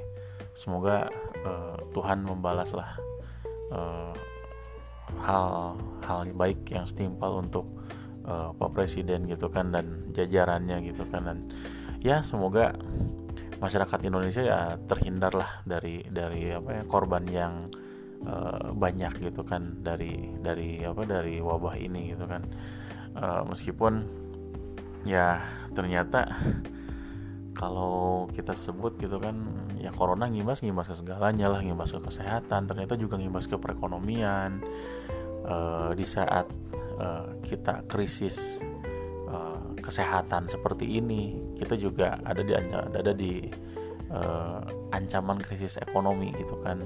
Semoga 0.55 1.11
uh, 1.43 1.77
Tuhan 1.91 2.23
membalas 2.23 2.71
lah 2.73 2.95
uh, 3.75 4.15
hal 5.21 5.77
hal 6.07 6.31
baik 6.33 6.71
yang 6.71 6.87
setimpal 6.87 7.43
untuk 7.43 7.67
uh, 8.25 8.55
Pak 8.55 8.71
Presiden 8.73 9.27
gitu 9.27 9.51
kan 9.51 9.75
dan 9.75 10.15
jajarannya 10.15 10.81
gitu 10.87 11.03
kan. 11.11 11.27
Dan 11.27 11.39
ya 12.05 12.21
semoga 12.21 12.77
masyarakat 13.65 13.99
Indonesia 14.05 14.45
ya 14.45 14.61
terhindar 14.85 15.33
lah 15.33 15.51
dari 15.65 16.05
dari 16.05 16.53
apa 16.53 16.71
ya 16.77 16.83
korban 16.85 17.25
yang 17.25 17.73
uh, 18.29 18.77
banyak 18.77 19.25
gitu 19.25 19.41
kan 19.41 19.81
dari 19.81 20.37
dari 20.45 20.85
apa 20.85 21.03
dari 21.09 21.41
wabah 21.41 21.73
ini 21.81 22.13
gitu 22.13 22.29
kan. 22.29 22.45
Uh, 23.17 23.41
meskipun 23.49 24.05
ya 25.09 25.41
ternyata 25.73 26.29
kalau 27.61 28.29
kita 28.37 28.53
sebut 28.53 29.01
gitu 29.01 29.17
kan 29.17 29.41
ya 29.81 29.89
corona 29.95 30.29
ngimbas 30.29 30.61
ngimbas 30.61 30.93
ke 30.93 30.97
segalanya 31.01 31.49
lah 31.49 31.65
ngimbas 31.65 31.95
ke 31.97 32.05
kesehatan 32.05 32.69
ternyata 32.69 33.01
juga 33.01 33.17
ngimbas 33.17 33.49
ke 33.49 33.57
perekonomian. 33.57 34.61
Uh, 35.45 35.93
di 35.93 36.09
saat 36.09 36.49
uh, 36.97 37.37
kita 37.45 37.85
krisis 37.85 38.65
kesehatan 39.79 40.47
seperti 40.51 40.99
ini 41.01 41.39
kita 41.59 41.75
juga 41.79 42.19
ada 42.23 42.43
di 42.43 42.53
ada 42.55 43.13
di 43.13 43.49
uh, 44.11 44.63
ancaman 44.95 45.41
krisis 45.41 45.79
ekonomi 45.81 46.31
gitu 46.37 46.59
kan. 46.63 46.83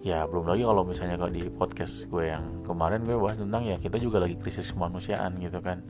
Ya 0.00 0.24
belum 0.24 0.48
lagi 0.48 0.64
kalau 0.64 0.82
misalnya 0.88 1.20
kalau 1.20 1.28
di 1.28 1.44
podcast 1.52 2.08
gue 2.08 2.32
yang 2.32 2.64
kemarin 2.64 3.04
gue 3.04 3.20
bahas 3.20 3.36
tentang 3.36 3.68
ya 3.68 3.76
kita 3.76 4.00
juga 4.00 4.24
lagi 4.24 4.36
krisis 4.40 4.72
kemanusiaan 4.72 5.36
gitu 5.44 5.60
kan. 5.60 5.84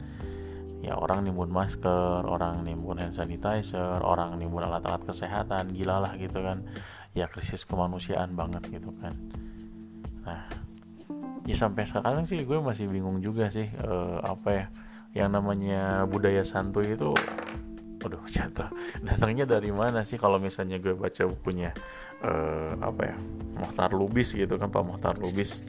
Ya 0.80 0.96
orang 0.96 1.28
nimbun 1.28 1.52
masker 1.52 2.26
orang 2.26 2.66
nimbun 2.66 2.98
hand 2.98 3.14
sanitizer 3.14 4.00
orang 4.02 4.34
nimbun 4.40 4.66
alat-alat 4.66 5.04
kesehatan 5.06 5.70
gila 5.70 6.02
lah 6.02 6.12
gitu 6.18 6.42
kan. 6.42 6.66
Ya 7.14 7.30
krisis 7.30 7.62
kemanusiaan 7.62 8.34
banget 8.34 8.66
gitu 8.66 8.90
kan. 8.98 9.14
Nah 10.26 10.50
ya 11.46 11.56
sampai 11.56 11.86
sekarang 11.86 12.26
sih 12.26 12.42
gue 12.42 12.58
masih 12.58 12.90
bingung 12.90 13.18
juga 13.22 13.46
sih 13.50 13.70
uh, 13.82 14.22
apa 14.26 14.48
ya 14.50 14.66
yang 15.10 15.34
namanya 15.34 16.06
budaya 16.06 16.46
santuy 16.46 16.94
itu 16.94 17.14
Waduh 18.00 18.24
jatuh. 18.32 18.68
Datangnya 19.04 19.44
dari 19.44 19.68
mana 19.68 20.08
sih 20.08 20.16
kalau 20.16 20.40
misalnya 20.40 20.80
gue 20.80 20.96
baca 20.96 21.28
bukunya 21.28 21.76
uh, 22.24 22.72
Apa 22.80 23.12
ya 23.12 23.16
Mohtar 23.60 23.92
Lubis 23.92 24.32
gitu 24.32 24.56
kan 24.56 24.72
Pak 24.72 24.84
Mohtar 24.88 25.20
Lubis. 25.20 25.60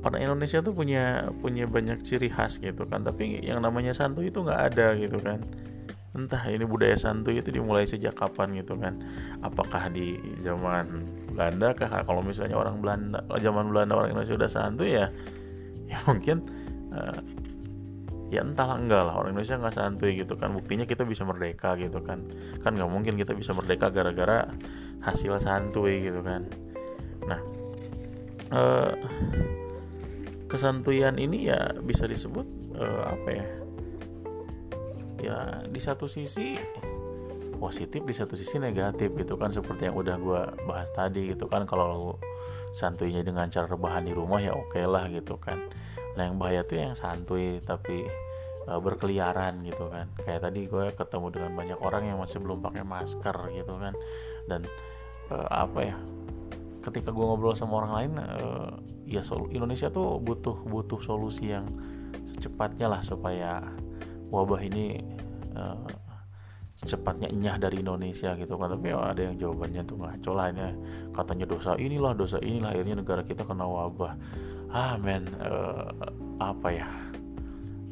Orang 0.00 0.24
Indonesia 0.24 0.64
tuh 0.64 0.72
punya 0.72 1.28
punya 1.44 1.68
banyak 1.68 2.00
ciri 2.06 2.32
khas 2.32 2.56
gitu 2.62 2.88
kan 2.88 3.04
Tapi 3.04 3.44
yang 3.44 3.60
namanya 3.60 3.92
santuy 3.92 4.32
itu 4.32 4.40
nggak 4.40 4.60
ada 4.72 4.96
gitu 4.96 5.20
kan. 5.20 5.44
Entah 6.16 6.40
ini 6.48 6.64
budaya 6.64 6.96
santuy 6.96 7.44
itu 7.44 7.52
dimulai 7.52 7.84
sejak 7.84 8.16
kapan 8.16 8.56
gitu 8.56 8.80
kan. 8.80 8.96
Apakah 9.44 9.92
di 9.92 10.16
zaman 10.40 11.04
Belanda 11.36 11.76
kah? 11.76 12.00
Kalau 12.00 12.24
misalnya 12.24 12.56
orang 12.56 12.80
Belanda 12.80 13.20
Zaman 13.36 13.68
Belanda 13.68 13.92
orang 13.92 14.16
Indonesia 14.16 14.40
udah 14.40 14.50
santuy 14.50 14.96
ya 14.96 15.12
Ya 15.92 16.00
mungkin 16.08 16.48
uh, 16.96 17.20
ya 18.28 18.44
entahlah 18.44 18.76
enggak 18.76 19.02
lah. 19.08 19.14
Orang 19.16 19.36
Indonesia 19.36 19.56
nggak 19.56 19.74
santuy 19.74 20.12
gitu 20.20 20.36
kan. 20.36 20.52
Buktinya 20.52 20.84
kita 20.84 21.04
bisa 21.08 21.24
merdeka 21.24 21.74
gitu 21.80 22.00
kan. 22.04 22.24
Kan 22.60 22.76
nggak 22.76 22.90
mungkin 22.90 23.14
kita 23.16 23.32
bisa 23.32 23.56
merdeka 23.56 23.88
gara-gara 23.88 24.48
hasil 25.04 25.40
santuy 25.40 26.04
gitu 26.04 26.20
kan. 26.20 26.48
Nah 27.24 27.40
eh, 28.52 28.92
kesantuyan 30.48 31.16
ini 31.16 31.48
ya 31.48 31.72
bisa 31.80 32.04
disebut 32.04 32.46
eh, 32.76 33.02
apa 33.04 33.28
ya? 33.32 33.46
Ya 35.18 35.38
di 35.66 35.80
satu 35.82 36.06
sisi 36.06 36.54
positif 37.58 38.06
di 38.06 38.14
satu 38.14 38.36
sisi 38.36 38.60
negatif 38.60 39.16
gitu 39.16 39.40
kan. 39.40 39.50
Seperti 39.50 39.88
yang 39.88 39.96
udah 39.96 40.16
gue 40.20 40.40
bahas 40.68 40.92
tadi 40.92 41.32
gitu 41.32 41.48
kan. 41.48 41.64
Kalau 41.64 42.20
santuinya 42.76 43.24
dengan 43.24 43.48
cara 43.48 43.66
rebahan 43.66 44.04
di 44.04 44.12
rumah 44.12 44.38
ya 44.38 44.52
oke 44.52 44.76
okay 44.76 44.84
lah 44.84 45.08
gitu 45.08 45.40
kan 45.40 45.58
nah 46.18 46.26
yang 46.26 46.34
bahaya 46.34 46.66
tuh 46.66 46.82
yang 46.82 46.98
santuy 46.98 47.62
tapi 47.62 48.02
uh, 48.66 48.82
berkeliaran 48.82 49.62
gitu 49.62 49.86
kan. 49.86 50.10
Kayak 50.18 50.50
tadi 50.50 50.66
gue 50.66 50.90
ketemu 50.92 51.26
dengan 51.30 51.52
banyak 51.54 51.78
orang 51.78 52.10
yang 52.10 52.18
masih 52.18 52.42
belum 52.42 52.58
pakai 52.58 52.82
masker 52.82 53.36
gitu 53.54 53.78
kan. 53.78 53.94
Dan 54.50 54.66
uh, 55.30 55.46
apa 55.46 55.94
ya 55.94 55.96
ketika 56.82 57.14
gue 57.14 57.24
ngobrol 57.24 57.54
sama 57.54 57.84
orang 57.84 57.92
lain 57.94 58.12
uh, 58.18 58.74
ya 59.06 59.22
sol 59.22 59.46
Indonesia 59.54 59.86
tuh 59.88 60.18
butuh 60.18 60.66
butuh 60.66 60.98
solusi 60.98 61.54
yang 61.54 61.70
secepatnya 62.26 62.90
lah 62.90 63.00
supaya 63.00 63.62
wabah 64.28 64.60
ini 64.60 65.00
secepatnya 66.78 67.26
enyah 67.26 67.58
dari 67.58 67.82
Indonesia 67.82 68.38
gitu 68.38 68.54
kan. 68.54 68.70
Tapi 68.70 68.94
ada 68.94 69.18
yang 69.18 69.34
jawabannya 69.34 69.82
tuh 69.82 69.98
ngaco 69.98 70.30
lah 70.30 70.46
ini 70.54 70.62
katanya 71.10 71.46
dosa 71.50 71.74
inilah 71.74 72.14
dosa 72.14 72.38
inilah. 72.38 72.70
Akhirnya 72.70 73.02
negara 73.02 73.22
kita 73.26 73.42
kena 73.42 73.66
wabah. 73.66 74.14
Ah 74.70 74.94
men 74.94 75.26
uh, 75.42 75.90
apa 76.38 76.68
ya? 76.70 76.86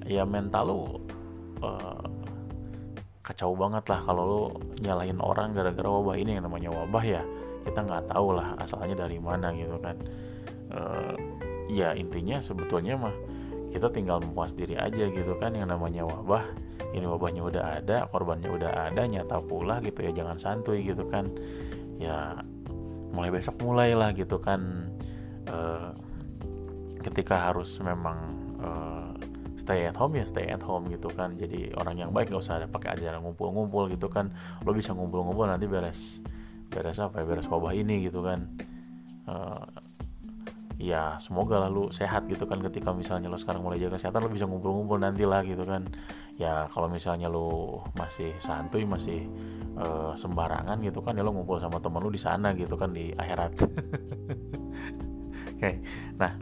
Ya 0.07 0.23
mental 0.23 0.71
lu 0.71 1.03
uh, 1.67 2.07
kacau 3.27 3.59
banget 3.59 3.83
lah 3.91 4.01
kalau 4.07 4.23
lu 4.23 4.43
nyalahin 4.79 5.19
orang 5.19 5.51
gara-gara 5.51 5.91
wabah 5.91 6.15
ini 6.15 6.39
yang 6.39 6.47
namanya 6.47 6.71
wabah 6.71 7.03
ya. 7.03 7.23
Kita 7.67 7.83
nggak 7.83 8.15
tahu 8.15 8.39
lah 8.39 8.55
asalnya 8.63 9.03
dari 9.03 9.19
mana 9.19 9.51
gitu 9.51 9.83
kan. 9.83 9.99
Uh, 10.71 11.19
ya 11.67 11.91
intinya 11.99 12.39
sebetulnya 12.39 12.95
mah 12.95 13.15
kita 13.77 13.93
tinggal 13.93 14.25
mempuas 14.25 14.57
diri 14.57 14.73
aja 14.73 15.05
gitu 15.13 15.37
kan 15.37 15.53
yang 15.53 15.69
namanya 15.69 16.09
wabah. 16.09 16.49
Ini 16.97 17.05
wabahnya 17.05 17.45
udah 17.45 17.65
ada 17.85 18.09
korbannya 18.09 18.49
udah 18.49 18.89
ada 18.89 19.05
nyata 19.05 19.45
pula 19.45 19.85
gitu 19.85 20.01
ya 20.01 20.17
jangan 20.17 20.41
santuy 20.41 20.81
gitu 20.81 21.05
kan. 21.13 21.29
Ya 22.01 22.41
mulai 23.13 23.29
besok 23.29 23.61
mulailah 23.61 24.17
gitu 24.17 24.41
kan. 24.41 24.89
Uh, 25.45 25.93
ketika 27.05 27.53
harus 27.53 27.77
memang 27.85 28.19
uh, 28.59 29.13
stay 29.61 29.87
at 29.87 29.95
home 29.95 30.17
ya 30.17 30.25
stay 30.25 30.49
at 30.49 30.65
home 30.65 30.89
gitu 30.89 31.13
kan. 31.13 31.37
Jadi 31.37 31.77
orang 31.77 32.01
yang 32.01 32.11
baik 32.17 32.33
nggak 32.33 32.41
usah 32.41 32.65
ada 32.65 32.67
pakai 32.67 32.97
ajaran 32.97 33.21
ngumpul-ngumpul 33.21 33.93
gitu 33.93 34.09
kan. 34.09 34.33
Lo 34.65 34.73
bisa 34.73 34.97
ngumpul-ngumpul 34.97 35.45
nanti 35.53 35.69
beres 35.69 36.25
beres 36.73 36.97
apa 36.97 37.21
ya 37.21 37.29
beres 37.29 37.45
wabah 37.45 37.77
ini 37.77 38.09
gitu 38.09 38.25
kan. 38.25 38.49
Uh, 39.29 39.69
ya 40.77 41.17
semoga 41.17 41.57
lalu 41.57 41.89
sehat 41.89 42.29
gitu 42.29 42.45
kan 42.45 42.61
ketika 42.61 42.93
misalnya 42.93 43.33
lo 43.33 43.41
sekarang 43.41 43.65
mulai 43.65 43.81
jaga 43.81 43.97
kesehatan 43.97 44.29
lo 44.29 44.29
bisa 44.29 44.45
ngumpul-ngumpul 44.45 45.01
nanti 45.01 45.25
lah 45.25 45.41
gitu 45.41 45.65
kan 45.65 45.89
ya 46.37 46.69
kalau 46.69 46.93
misalnya 46.93 47.33
lo 47.33 47.81
masih 47.97 48.37
santuy 48.37 48.85
masih 48.85 49.25
uh, 49.81 50.13
sembarangan 50.13 50.77
gitu 50.85 51.01
kan 51.01 51.17
ya 51.17 51.25
lo 51.25 51.33
ngumpul 51.33 51.57
sama 51.57 51.81
temen 51.81 52.05
lo 52.05 52.13
di 52.13 52.21
sana 52.21 52.53
gitu 52.53 52.77
kan 52.77 52.93
di 52.93 53.09
akhirat 53.17 53.53
oke 53.57 53.73
okay. 55.57 55.81
nah 56.21 56.37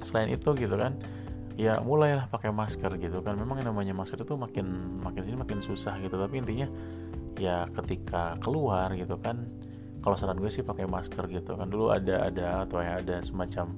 selain 0.00 0.32
itu 0.32 0.48
gitu 0.56 0.80
kan 0.80 0.96
ya 1.60 1.84
mulailah 1.84 2.32
pakai 2.32 2.48
masker 2.48 2.96
gitu 2.96 3.20
kan 3.20 3.36
memang 3.36 3.60
yang 3.60 3.76
namanya 3.76 3.92
masker 3.92 4.24
itu 4.24 4.40
makin 4.40 4.96
makin 5.04 5.20
sini 5.26 5.36
makin 5.36 5.58
susah 5.60 6.00
gitu 6.00 6.16
tapi 6.16 6.40
intinya 6.40 6.70
ya 7.36 7.68
ketika 7.76 8.40
keluar 8.40 8.94
gitu 8.96 9.20
kan 9.20 9.44
kalau 9.98 10.14
saran 10.14 10.38
gue 10.38 10.50
sih 10.50 10.62
pakai 10.62 10.86
masker 10.86 11.26
gitu. 11.28 11.58
Kan 11.58 11.68
dulu 11.68 11.90
ada 11.90 12.30
ada 12.30 12.64
atau 12.64 12.78
ya 12.80 13.02
ada 13.02 13.20
semacam 13.20 13.74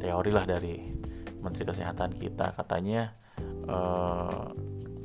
teori 0.00 0.30
lah 0.32 0.44
dari 0.48 0.92
Menteri 1.44 1.64
Kesehatan 1.68 2.16
kita. 2.16 2.56
Katanya 2.56 3.12
uh, 3.68 4.50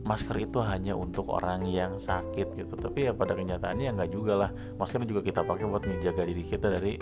masker 0.03 0.35
itu 0.39 0.59
hanya 0.63 0.95
untuk 0.95 1.29
orang 1.31 1.67
yang 1.67 1.99
sakit 1.99 2.55
gitu. 2.55 2.73
Tapi 2.75 3.07
ya 3.07 3.11
pada 3.15 3.35
kenyataannya 3.35 3.85
ya 3.87 3.91
nggak 3.91 4.11
juga 4.11 4.33
lah. 4.47 4.49
Masker 4.79 5.03
juga 5.03 5.21
kita 5.23 5.43
pakai 5.43 5.65
buat 5.67 5.83
menjaga 5.83 6.23
diri 6.27 6.43
kita 6.43 6.67
dari 6.71 6.95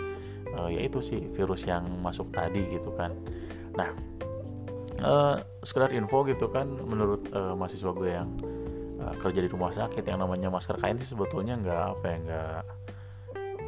uh, 0.58 0.68
ya 0.68 0.80
itu 0.82 0.98
sih 0.98 1.20
virus 1.32 1.64
yang 1.66 1.86
masuk 2.02 2.30
tadi 2.34 2.66
gitu 2.66 2.90
kan. 2.98 3.14
Nah 3.78 3.90
uh, 5.06 5.38
sekedar 5.62 5.94
info 5.94 6.26
gitu 6.26 6.50
kan 6.50 6.66
menurut 6.66 7.30
mahasiswa 7.32 7.90
gue 7.94 8.10
yang 8.10 8.30
kerja 9.18 9.42
di 9.42 9.50
rumah 9.50 9.74
sakit 9.74 10.06
yang 10.06 10.22
namanya 10.22 10.46
masker 10.46 10.78
kain 10.78 10.94
sih 10.94 11.10
sebetulnya 11.10 11.58
nggak 11.58 11.80
apa 11.98 12.04
ya 12.06 12.16
nggak 12.22 12.62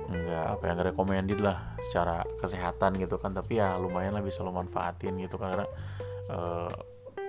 nggak 0.08 0.46
apa 0.58 0.64
yang 0.68 0.78
recommended 0.84 1.40
lah 1.40 1.76
secara 1.88 2.24
kesehatan 2.40 3.00
gitu 3.00 3.16
kan. 3.16 3.32
Tapi 3.32 3.60
ya 3.60 3.76
lumayan 3.80 4.16
lah 4.16 4.22
bisa 4.24 4.44
lo 4.44 4.52
manfaatin 4.52 5.16
gitu 5.20 5.40
kan. 5.40 5.56
Karena 5.56 5.66
uh, 6.30 6.72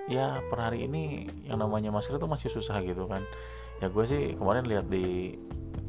ya 0.05 0.41
per 0.45 0.59
hari 0.61 0.85
ini 0.85 1.25
yang 1.49 1.61
namanya 1.61 1.89
masker 1.89 2.17
itu 2.17 2.27
masih 2.29 2.49
susah 2.51 2.81
gitu 2.83 3.07
kan. 3.09 3.23
Ya 3.83 3.91
gue 3.91 4.05
sih 4.07 4.35
kemarin 4.37 4.67
lihat 4.69 4.87
di 4.87 5.35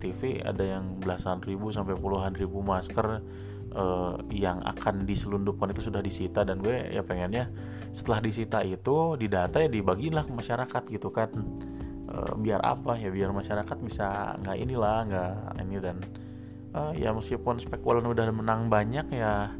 TV 0.02 0.42
ada 0.42 0.60
yang 0.60 0.98
belasan 1.00 1.40
ribu 1.42 1.70
sampai 1.72 1.94
puluhan 1.96 2.34
ribu 2.34 2.60
masker 2.60 3.22
uh, 3.72 4.14
yang 4.28 4.60
akan 4.66 5.06
diselundupkan 5.06 5.70
itu 5.72 5.86
sudah 5.90 6.02
disita. 6.02 6.42
Dan 6.42 6.62
gue 6.62 6.92
ya 6.92 7.02
pengennya 7.02 7.50
setelah 7.94 8.20
disita 8.20 8.60
itu 8.60 9.16
didata 9.16 9.62
ya 9.62 9.68
dibagilah 9.70 10.26
ke 10.26 10.32
masyarakat 10.32 10.82
gitu 10.90 11.08
kan. 11.14 11.30
Uh, 12.06 12.38
biar 12.38 12.62
apa 12.62 12.94
ya 12.94 13.10
biar 13.10 13.34
masyarakat 13.34 13.76
bisa 13.82 14.38
nggak 14.38 14.56
inilah 14.62 15.10
nggak 15.10 15.34
ini 15.58 15.76
dan 15.82 15.98
uh, 16.76 16.92
ya 16.92 17.10
meskipun 17.16 17.56
spekulan 17.56 18.04
udah 18.04 18.28
menang 18.28 18.68
banyak 18.68 19.08
ya 19.16 19.50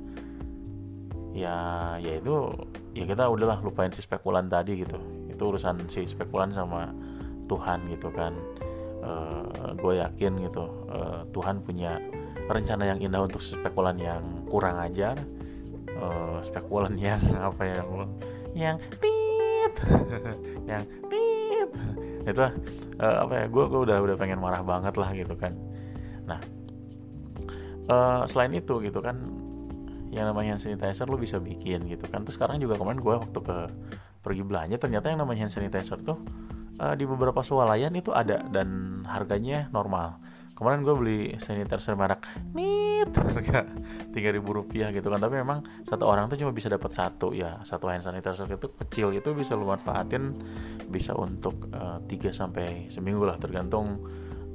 ya 1.36 1.56
ya 2.00 2.12
itu 2.16 2.48
ya 2.96 3.04
kita 3.04 3.28
udahlah 3.28 3.60
lupain 3.60 3.92
si 3.92 4.04
spekulan 4.04 4.48
tadi 4.48 4.84
gitu. 4.84 4.96
Itu 5.28 5.52
urusan 5.52 5.88
si 5.88 6.04
spekulan 6.04 6.52
sama 6.52 6.92
Tuhan 7.48 7.88
gitu 7.92 8.12
kan. 8.12 8.36
Uh, 9.06 9.70
gue 9.78 10.02
yakin 10.02 10.32
gitu 10.50 10.66
uh, 10.90 11.22
Tuhan 11.30 11.62
punya 11.62 12.02
rencana 12.50 12.90
yang 12.90 12.98
indah 12.98 13.22
untuk 13.28 13.40
spekulan 13.40 13.96
yang 14.00 14.24
kurang 14.48 14.80
ajar. 14.80 15.16
Uh, 15.96 16.40
spekulan 16.44 16.96
yang 17.04 17.20
apa 17.40 17.62
ya 17.64 17.80
yang 18.56 18.76
tit 19.00 19.72
yang 20.64 20.82
tit 21.12 21.70
itu 22.32 22.42
uh, 22.96 23.16
apa 23.28 23.44
ya 23.44 23.46
gue 23.52 23.64
gue 23.68 23.80
udah 23.84 23.96
udah 24.00 24.16
pengen 24.16 24.40
marah 24.40 24.64
banget 24.64 24.96
lah 24.96 25.12
gitu 25.12 25.36
kan. 25.36 25.52
Nah 26.24 26.40
uh, 27.90 28.22
selain 28.26 28.52
itu 28.54 28.78
gitu 28.82 28.98
kan 29.02 29.16
yang 30.14 30.32
namanya 30.32 30.56
hand 30.56 30.62
sanitizer 30.62 31.06
lo 31.10 31.20
bisa 31.20 31.36
bikin 31.36 31.84
gitu 31.90 32.06
kan. 32.08 32.24
Terus 32.24 32.40
sekarang 32.40 32.56
juga 32.62 32.80
kemarin 32.80 33.00
gue 33.02 33.14
waktu 33.14 33.40
ke 33.42 33.56
pergi 34.24 34.42
belanja 34.42 34.76
ternyata 34.80 35.12
yang 35.12 35.20
namanya 35.22 35.46
hand 35.46 35.54
sanitizer 35.54 36.00
tuh 36.02 36.18
uh, 36.80 36.94
di 36.96 37.04
beberapa 37.04 37.44
swalayan 37.44 37.92
itu 37.94 38.10
ada 38.16 38.40
dan 38.48 39.02
harganya 39.04 39.68
normal. 39.70 40.18
Kemarin 40.56 40.88
gue 40.88 40.94
beli 40.96 41.20
sanitizer 41.36 42.00
merek 42.00 42.24
nit 42.56 43.12
harga 43.20 43.68
tiga 44.16 44.32
ribu 44.32 44.56
rupiah 44.56 44.88
gitu 44.88 45.12
kan. 45.12 45.20
Tapi 45.20 45.36
memang 45.36 45.60
satu 45.84 46.08
orang 46.08 46.32
tuh 46.32 46.40
cuma 46.40 46.56
bisa 46.56 46.72
dapat 46.72 46.88
satu 46.96 47.36
ya. 47.36 47.60
Satu 47.60 47.92
hand 47.92 48.00
sanitizer 48.00 48.48
itu 48.48 48.72
kecil 48.72 49.12
itu 49.12 49.36
bisa 49.36 49.52
lu 49.52 49.68
manfaatin 49.68 50.32
bisa 50.88 51.12
untuk 51.12 51.68
uh, 51.76 52.00
sampai 52.32 52.88
seminggu 52.88 53.28
lah 53.28 53.36
tergantung 53.36 54.00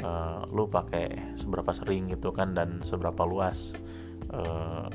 uh, 0.02 0.46
lu 0.52 0.68
pakai 0.68 1.36
seberapa 1.38 1.72
sering 1.72 2.12
gitu 2.12 2.30
kan 2.34 2.54
dan 2.58 2.82
seberapa 2.84 3.24
luas 3.26 3.74
uh, 4.34 4.90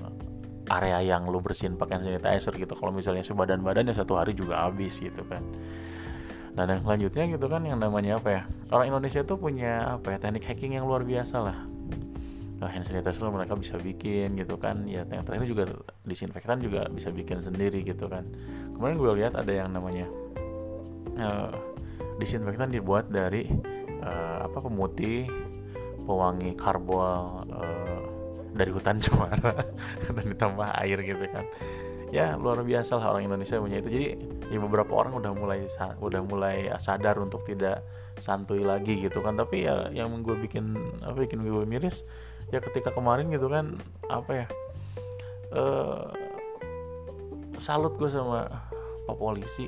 area 0.67 0.99
yang 1.15 1.31
lu 1.31 1.39
bersihin 1.39 1.79
pakai 1.79 2.03
hand 2.03 2.11
sanitizer 2.11 2.55
gitu 2.59 2.75
kalau 2.75 2.91
misalnya 2.91 3.23
sebadan 3.23 3.63
badan 3.63 3.91
ya 3.91 3.95
satu 3.95 4.19
hari 4.19 4.35
juga 4.35 4.67
habis 4.67 4.99
gitu 4.99 5.23
kan 5.31 5.43
Nah, 6.57 6.65
dan 6.65 6.81
selanjutnya 6.81 7.37
gitu 7.37 7.47
kan 7.53 7.61
yang 7.69 7.77
namanya 7.77 8.17
apa 8.17 8.29
ya? 8.33 8.43
Orang 8.73 8.89
Indonesia 8.89 9.21
tuh 9.21 9.37
punya 9.37 10.01
apa 10.01 10.17
ya? 10.17 10.19
Teknik 10.19 10.49
hacking 10.49 10.73
yang 10.81 10.89
luar 10.89 11.05
biasa 11.05 11.37
lah. 11.45 11.59
Nah, 12.57 12.73
hand 12.73 12.89
sanitizer 12.89 13.29
mereka 13.29 13.53
bisa 13.53 13.77
bikin 13.77 14.33
gitu 14.41 14.57
kan. 14.57 14.89
Ya, 14.89 15.05
yang 15.05 15.21
terakhir 15.21 15.45
juga 15.45 15.65
disinfektan 16.09 16.65
juga 16.65 16.89
bisa 16.89 17.13
bikin 17.13 17.45
sendiri 17.45 17.85
gitu 17.85 18.09
kan. 18.09 18.25
Kemarin 18.73 18.97
gue 18.97 19.13
lihat 19.21 19.37
ada 19.37 19.53
yang 19.53 19.69
namanya 19.69 20.09
uh, 21.21 21.53
disinfektan 22.17 22.73
dibuat 22.73 23.13
dari 23.13 23.53
uh, 24.07 24.39
apa 24.47 24.59
pemutih 24.63 25.27
pewangi 26.07 26.55
karbol 26.55 27.43
uh, 27.51 28.01
dari 28.55 28.71
hutan 28.71 28.97
cemara 29.05 29.53
dan 30.15 30.25
ditambah 30.25 30.69
air 30.87 30.99
gitu 31.03 31.27
kan. 31.29 31.45
Ya 32.15 32.39
luar 32.39 32.63
biasa 32.63 33.03
lah 33.03 33.11
orang 33.11 33.27
Indonesia 33.27 33.59
punya 33.59 33.83
itu. 33.83 33.91
Jadi 33.91 34.07
ya 34.55 34.59
beberapa 34.63 34.95
orang 34.95 35.19
udah 35.19 35.35
mulai 35.35 35.67
udah 35.99 36.21
mulai 36.23 36.71
sadar 36.79 37.19
untuk 37.19 37.43
tidak 37.43 37.83
santuy 38.23 38.63
lagi 38.63 39.03
gitu 39.03 39.21
kan. 39.21 39.35
Tapi 39.35 39.67
ya 39.67 39.91
yang 39.91 40.23
gue 40.23 40.39
bikin 40.39 40.79
apa 41.03 41.27
bikin 41.27 41.43
gue 41.43 41.67
miris 41.67 42.07
ya 42.55 42.63
ketika 42.63 42.95
kemarin 42.95 43.27
gitu 43.35 43.51
kan 43.51 43.75
apa 44.07 44.31
ya 44.31 44.47
uh, 45.51 46.07
salut 47.59 47.99
gue 47.99 48.07
sama 48.07 48.47
pak 49.07 49.17
polisi 49.19 49.67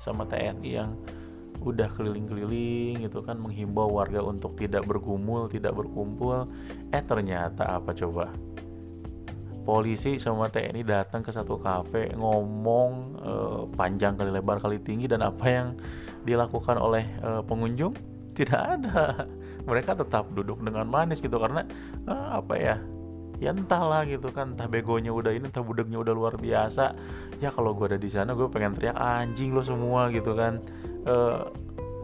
sama 0.00 0.24
TNI 0.28 0.70
yang 0.70 0.96
udah 1.62 1.86
keliling-keliling 1.92 3.04
gitu 3.06 3.22
kan 3.22 3.38
menghimbau 3.38 3.86
warga 3.86 4.24
untuk 4.24 4.58
tidak 4.58 4.88
bergumul, 4.88 5.46
tidak 5.46 5.76
berkumpul. 5.76 6.50
Eh 6.90 7.02
ternyata 7.04 7.78
apa 7.78 7.94
coba? 7.94 8.32
polisi 9.64 10.20
sama 10.20 10.52
TNI 10.52 10.84
datang 10.84 11.24
ke 11.24 11.32
satu 11.32 11.56
kafe 11.56 12.12
ngomong 12.14 12.90
uh, 13.24 13.60
panjang 13.72 14.14
kali 14.14 14.30
lebar 14.30 14.60
kali 14.60 14.76
tinggi 14.76 15.08
dan 15.08 15.24
apa 15.24 15.44
yang 15.48 15.68
dilakukan 16.28 16.76
oleh 16.76 17.08
uh, 17.24 17.40
pengunjung 17.40 17.96
tidak 18.36 18.60
ada 18.60 19.24
mereka 19.68 19.96
tetap 19.96 20.28
duduk 20.36 20.60
dengan 20.60 20.84
manis 20.84 21.24
gitu 21.24 21.40
karena 21.40 21.64
uh, 22.04 22.44
apa 22.44 22.54
ya 22.60 22.76
ya 23.42 23.50
entahlah 23.50 24.06
gitu 24.06 24.30
kan 24.30 24.54
entah 24.54 24.70
begonya 24.70 25.10
udah 25.10 25.34
ini 25.34 25.50
entah 25.50 25.64
budegnya 25.64 25.98
udah 25.98 26.14
luar 26.14 26.34
biasa. 26.38 26.94
Ya 27.42 27.50
kalau 27.50 27.74
gue 27.74 27.94
ada 27.94 27.98
di 27.98 28.10
sana 28.10 28.34
gue 28.34 28.46
pengen 28.46 28.76
teriak 28.76 28.94
anjing 28.94 29.54
lo 29.54 29.62
semua 29.66 30.10
gitu 30.14 30.38
kan. 30.38 30.62
Uh, 31.04 31.50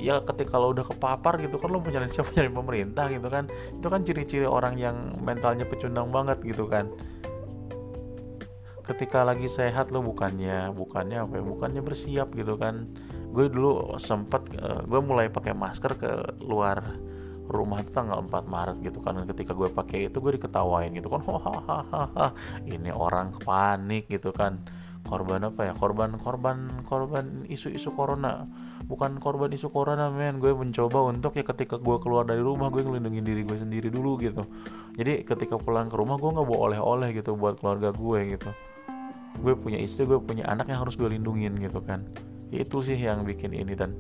ya 0.01 0.19
ketika 0.25 0.57
lo 0.57 0.73
udah 0.73 0.87
kepapar 0.87 1.39
gitu 1.39 1.61
kan 1.61 1.69
lo 1.71 1.79
punya 1.79 2.03
siapa? 2.11 2.33
Nyari 2.37 2.51
pemerintah 2.51 3.07
gitu 3.13 3.29
kan. 3.31 3.47
Itu 3.77 3.87
kan 3.87 4.01
ciri-ciri 4.03 4.47
orang 4.49 4.75
yang 4.81 4.97
mentalnya 5.23 5.69
pecundang 5.69 6.11
banget 6.11 6.43
gitu 6.43 6.67
kan. 6.67 6.91
Ketika 8.83 9.23
lagi 9.23 9.47
sehat 9.47 9.95
lo 9.95 10.03
bukannya 10.03 10.75
bukannya 10.75 11.23
apa 11.23 11.39
ya 11.39 11.45
bukannya 11.47 11.83
bersiap 11.85 12.35
gitu 12.35 12.59
kan. 12.59 12.91
Gue 13.31 13.47
dulu 13.47 13.95
sempet 14.03 14.43
uh, 14.59 14.83
gue 14.83 14.99
mulai 14.99 15.31
pakai 15.31 15.55
masker 15.55 15.95
ke 15.95 16.11
luar 16.43 16.99
rumah 17.51 17.83
itu 17.83 17.91
tanggal 17.91 18.23
4 18.23 18.47
Maret 18.47 18.77
gitu 18.81 19.03
kan 19.03 19.19
ketika 19.27 19.53
gue 19.53 19.69
pakai 19.69 20.07
itu 20.07 20.23
gue 20.23 20.39
diketawain 20.39 20.95
gitu 20.95 21.11
kan. 21.11 21.23
Ini 22.75 22.95
orang 22.95 23.35
panik 23.43 24.07
gitu 24.07 24.31
kan. 24.31 24.63
Korban 25.01 25.43
apa 25.43 25.67
ya? 25.67 25.73
Korban 25.75 26.15
korban 26.21 26.85
korban 26.87 27.43
isu-isu 27.51 27.91
corona. 27.97 28.47
Bukan 28.87 29.19
korban 29.19 29.51
isu 29.51 29.75
corona 29.75 30.09
men. 30.13 30.39
Gue 30.39 30.55
mencoba 30.55 31.03
untuk 31.11 31.35
ya 31.35 31.43
ketika 31.43 31.77
gue 31.81 31.97
keluar 31.99 32.23
dari 32.29 32.41
rumah 32.41 32.71
gue 32.71 32.87
ngelindungin 32.87 33.27
diri 33.27 33.43
gue 33.43 33.59
sendiri 33.59 33.89
dulu 33.91 34.21
gitu. 34.23 34.47
Jadi 34.95 35.27
ketika 35.27 35.59
pulang 35.59 35.91
ke 35.91 35.97
rumah 35.99 36.21
gue 36.21 36.31
nggak 36.31 36.47
bawa 36.47 36.61
oleh-oleh 36.71 37.11
gitu 37.17 37.35
buat 37.35 37.59
keluarga 37.59 37.91
gue 37.91 38.39
gitu. 38.39 38.51
Gue 39.41 39.55
punya 39.59 39.81
istri 39.83 40.07
gue 40.07 40.21
punya 40.23 40.47
anak 40.47 40.71
yang 40.71 40.85
harus 40.85 40.95
gue 40.95 41.11
lindungin 41.11 41.59
gitu 41.59 41.83
kan. 41.83 42.07
Itu 42.55 42.85
sih 42.87 42.99
yang 42.99 43.27
bikin 43.27 43.57
ini 43.57 43.75
dan 43.75 43.97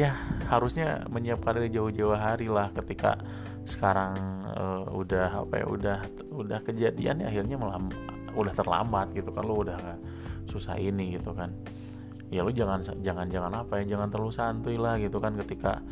ya 0.00 0.16
harusnya 0.48 1.04
menyiapkan 1.12 1.60
dari 1.60 1.68
jauh-jauh 1.68 2.16
hari 2.16 2.48
lah 2.48 2.72
ketika 2.72 3.20
sekarang 3.68 4.16
uh, 4.56 4.88
udah 4.96 5.44
apa 5.44 5.60
ya 5.60 5.66
udah 5.68 5.98
udah 6.32 6.58
kejadian 6.64 7.20
ya 7.20 7.28
akhirnya 7.28 7.60
malah 7.60 7.76
udah 8.32 8.54
terlambat 8.56 9.12
gitu 9.12 9.28
kan 9.28 9.44
lo 9.44 9.60
udah 9.60 9.76
susah 10.48 10.80
ini 10.80 11.20
gitu 11.20 11.36
kan. 11.36 11.52
Ya 12.32 12.40
lo 12.40 12.48
jangan 12.54 12.80
jangan 12.80 13.28
jangan 13.28 13.52
apa 13.52 13.84
ya 13.84 13.92
jangan 13.96 14.08
terlalu 14.08 14.32
santuy 14.32 14.80
lah 14.80 14.96
gitu 14.96 15.20
kan 15.20 15.36
ketika 15.36 15.84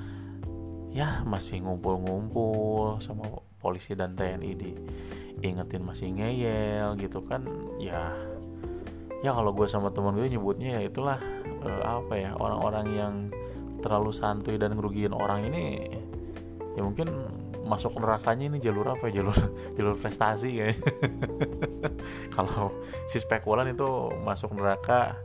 ya 0.89 1.21
masih 1.29 1.61
ngumpul-ngumpul 1.61 3.03
sama 3.05 3.29
polisi 3.61 3.93
dan 3.93 4.17
TNI 4.17 4.53
di 4.57 4.73
ingetin 5.45 5.85
masih 5.85 6.09
ngeyel 6.17 6.97
gitu 6.97 7.21
kan 7.27 7.45
ya 7.79 8.15
ya 9.21 9.31
kalau 9.35 9.51
gue 9.51 9.67
sama 9.67 9.91
temen 9.91 10.15
gue 10.15 10.31
nyebutnya 10.31 10.79
ya 10.79 10.81
itulah 10.87 11.19
uh, 11.63 12.03
apa 12.03 12.15
ya 12.19 12.31
orang-orang 12.39 12.87
yang 12.95 13.15
terlalu 13.79 14.11
santuy 14.11 14.59
dan 14.59 14.75
ngerugiin 14.75 15.15
orang 15.15 15.49
ini 15.49 15.89
ya 16.75 16.83
mungkin 16.83 17.11
masuk 17.69 18.01
nerakanya 18.01 18.49
ini 18.49 18.59
jalur 18.65 18.97
apa 18.97 19.13
ya? 19.13 19.21
Jalur 19.21 19.37
jalur 19.77 19.95
prestasi 20.01 20.51
ya 20.57 20.67
kalau 22.35 22.73
si 23.05 23.21
spekulan 23.21 23.69
itu 23.69 24.13
masuk 24.25 24.57
neraka 24.57 25.21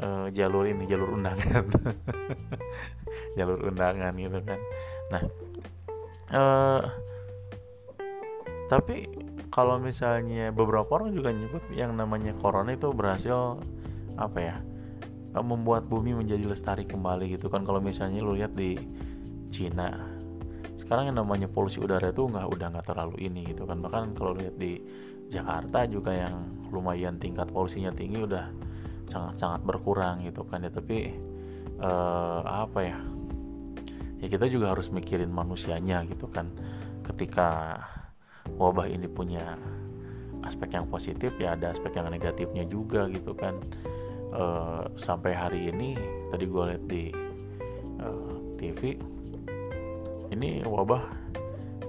uh, 0.00 0.28
jalur 0.30 0.68
ini 0.68 0.84
jalur 0.84 1.16
undangan. 1.16 1.64
Jalur 3.36 3.68
undangan 3.68 4.12
gitu 4.16 4.40
kan. 4.44 4.60
Nah 5.12 5.22
uh, 6.32 6.82
tapi 8.66 9.08
kalau 9.52 9.80
misalnya 9.80 10.52
beberapa 10.52 11.00
orang 11.00 11.16
juga 11.16 11.32
nyebut 11.32 11.64
yang 11.72 11.96
namanya 11.96 12.36
corona 12.36 12.76
itu 12.76 12.92
berhasil 12.92 13.56
apa 14.16 14.38
ya 14.40 14.56
membuat 15.42 15.88
bumi 15.90 16.16
menjadi 16.16 16.44
lestari 16.46 16.84
kembali 16.86 17.36
gitu 17.36 17.50
kan. 17.50 17.64
Kalau 17.66 17.82
misalnya 17.82 18.22
lu 18.22 18.36
lihat 18.36 18.56
di 18.56 18.78
Cina 19.52 20.16
sekarang 20.76 21.10
yang 21.10 21.18
namanya 21.18 21.48
polusi 21.50 21.82
udara 21.82 22.12
itu 22.12 22.28
nggak 22.28 22.46
udah 22.46 22.66
nggak 22.76 22.86
terlalu 22.86 23.16
ini 23.26 23.42
gitu 23.50 23.66
kan. 23.66 23.82
Bahkan 23.82 24.14
kalau 24.14 24.36
lihat 24.36 24.54
di 24.54 24.78
Jakarta 25.26 25.82
juga 25.90 26.14
yang 26.14 26.62
lumayan 26.70 27.18
tingkat 27.18 27.50
polusinya 27.50 27.90
tinggi 27.90 28.22
udah 28.22 28.46
sangat-sangat 29.10 29.66
berkurang 29.66 30.22
gitu 30.22 30.46
kan 30.46 30.62
ya. 30.62 30.70
Tapi 30.70 31.10
uh, 31.82 32.40
apa 32.46 32.80
ya 32.84 32.98
ya 34.22 34.26
kita 34.30 34.46
juga 34.46 34.76
harus 34.76 34.92
mikirin 34.94 35.32
manusianya 35.32 36.06
gitu 36.06 36.30
kan. 36.30 36.52
Ketika 37.02 37.80
wabah 38.54 38.86
ini 38.86 39.10
punya 39.10 39.58
aspek 40.46 40.78
yang 40.78 40.86
positif 40.86 41.34
ya 41.42 41.58
ada 41.58 41.74
aspek 41.74 41.98
yang 41.98 42.06
negatifnya 42.06 42.62
juga 42.70 43.10
gitu 43.10 43.34
kan 43.34 43.58
uh, 44.36 44.84
sampai 44.94 45.32
hari 45.32 45.72
ini 45.72 45.96
tadi 46.28 46.44
gue 46.44 46.62
lihat 46.68 46.84
di 46.84 47.08
uh, 48.04 48.36
TV 48.60 49.00
ini 50.30 50.60
wabah 50.62 51.02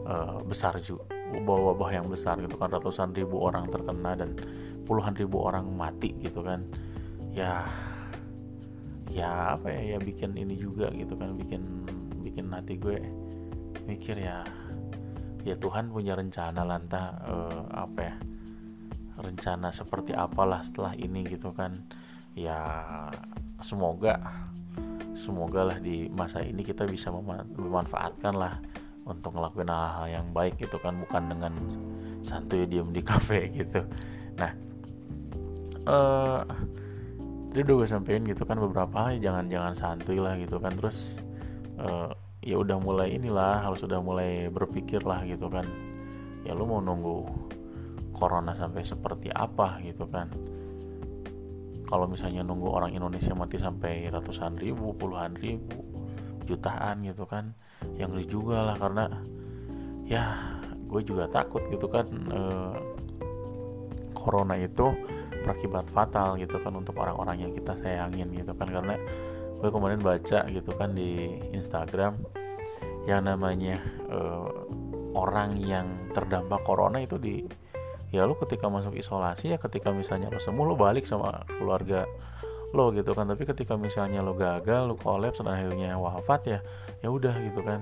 uh, 0.07 0.39
besar 0.47 0.79
juga 0.79 1.03
wabah-wabah 1.27 1.89
yang 1.91 2.07
besar 2.07 2.39
gitu 2.39 2.55
kan. 2.55 2.71
Ratusan 2.71 3.11
ribu 3.11 3.43
orang 3.43 3.67
terkena 3.67 4.15
dan 4.15 4.39
puluhan 4.87 5.11
ribu 5.19 5.43
orang 5.43 5.67
mati 5.75 6.15
gitu 6.23 6.39
kan. 6.39 6.63
Ya 7.35 7.67
ya 9.11 9.55
apa 9.55 9.71
ya 9.71 9.95
ya 9.95 9.97
bikin 9.99 10.35
ini 10.35 10.55
juga 10.55 10.91
gitu 10.91 11.15
kan 11.15 11.33
bikin 11.35 11.63
bikin 12.21 12.51
hati 12.51 12.75
gue 12.77 12.99
mikir 13.87 14.19
ya 14.19 14.43
ya 15.47 15.55
Tuhan 15.55 15.89
punya 15.89 16.13
rencana 16.13 16.67
lantah 16.67 17.15
uh, 17.23 17.63
apa 17.71 17.99
ya 18.03 18.15
rencana 19.17 19.71
seperti 19.71 20.11
apalah 20.13 20.61
setelah 20.61 20.93
ini 20.93 21.23
gitu 21.25 21.55
kan 21.55 21.87
ya 22.37 22.61
semoga 23.65 24.21
semoga 25.17 25.73
lah 25.73 25.77
di 25.81 26.05
masa 26.13 26.45
ini 26.45 26.61
kita 26.61 26.85
bisa 26.85 27.09
memanfaatkan 27.09 28.37
lah 28.37 28.61
untuk 29.09 29.33
ngelakuin 29.33 29.73
hal-hal 29.73 30.21
yang 30.21 30.27
baik 30.29 30.61
gitu 30.61 30.77
kan 30.77 30.93
bukan 31.01 31.33
dengan 31.33 31.53
santuy 32.21 32.69
diem 32.69 32.93
di 32.93 33.01
kafe 33.09 33.49
gitu. 33.49 33.81
Nah 34.37 34.51
uh, 35.89 36.45
jadi 37.49 37.65
udah 37.65 37.75
gue 37.81 37.89
sampein 37.89 38.21
gitu 38.29 38.45
kan 38.45 38.61
beberapa 38.61 39.09
hal 39.09 39.17
jangan 39.17 39.49
jangan 39.49 39.73
santuy 39.73 40.21
lah 40.21 40.37
gitu 40.37 40.61
kan. 40.61 40.77
Terus 40.77 41.17
uh, 41.81 42.13
ya 42.45 42.61
udah 42.61 42.77
mulai 42.77 43.17
inilah 43.17 43.65
harus 43.65 43.81
udah 43.81 43.97
mulai 43.97 44.53
berpikir 44.53 45.01
lah 45.01 45.25
gitu 45.25 45.49
kan. 45.49 45.65
Ya 46.45 46.53
lu 46.53 46.69
mau 46.69 46.77
nunggu 46.77 47.25
corona 48.13 48.53
sampai 48.53 48.85
seperti 48.85 49.33
apa 49.33 49.81
gitu 49.81 50.05
kan 50.05 50.29
kalau 51.87 52.05
misalnya 52.05 52.43
nunggu 52.43 52.67
orang 52.67 52.91
Indonesia 52.93 53.31
mati 53.33 53.55
sampai 53.55 54.11
ratusan 54.11 54.59
ribu 54.59 54.91
puluhan 54.93 55.33
ribu 55.39 55.81
jutaan 56.43 57.03
gitu 57.03 57.23
kan 57.27 57.55
yang 57.95 58.11
ngeri 58.11 58.27
juga 58.27 58.63
lah 58.63 58.75
karena 58.79 59.07
ya 60.07 60.23
gue 60.87 61.01
juga 61.03 61.27
takut 61.27 61.63
gitu 61.67 61.87
kan 61.91 62.07
eh, 62.11 62.75
corona 64.15 64.59
itu 64.59 64.91
berakibat 65.47 65.87
fatal 65.87 66.35
gitu 66.35 66.59
kan 66.59 66.75
untuk 66.75 66.99
orang-orang 66.99 67.47
yang 67.47 67.51
kita 67.55 67.79
sayangin 67.79 68.27
gitu 68.35 68.51
kan. 68.51 68.67
Karena 68.67 68.99
gue 69.63 69.69
kemarin 69.71 70.03
baca 70.03 70.43
gitu 70.51 70.71
kan 70.75 70.91
di 70.91 71.39
Instagram 71.55 72.19
yang 73.07 73.23
namanya 73.23 73.79
eh, 74.11 74.47
orang 75.15 75.55
yang 75.63 76.11
terdampak 76.11 76.59
corona 76.67 76.99
itu 76.99 77.15
di 77.15 77.47
ya 78.11 78.23
lu 78.23 78.39
ketika 78.39 78.71
masuk 78.71 78.95
isolasi 78.95 79.51
ya 79.51 79.57
ketika 79.59 79.91
misalnya 79.91 80.31
lo 80.31 80.39
sembuh 80.39 80.63
lo 80.63 80.75
balik 80.79 81.03
sama 81.03 81.43
keluarga 81.59 82.07
lo 82.75 82.91
gitu 82.91 83.15
kan. 83.15 83.27
Tapi 83.27 83.43
ketika 83.47 83.79
misalnya 83.79 84.23
lo 84.23 84.35
gagal 84.35 84.91
lo 84.91 84.95
kolaps 84.99 85.39
dan 85.39 85.51
akhirnya 85.55 85.95
wafat 85.95 86.41
ya 86.47 86.59
ya 87.03 87.09
udah 87.11 87.35
gitu 87.43 87.61
kan. 87.63 87.79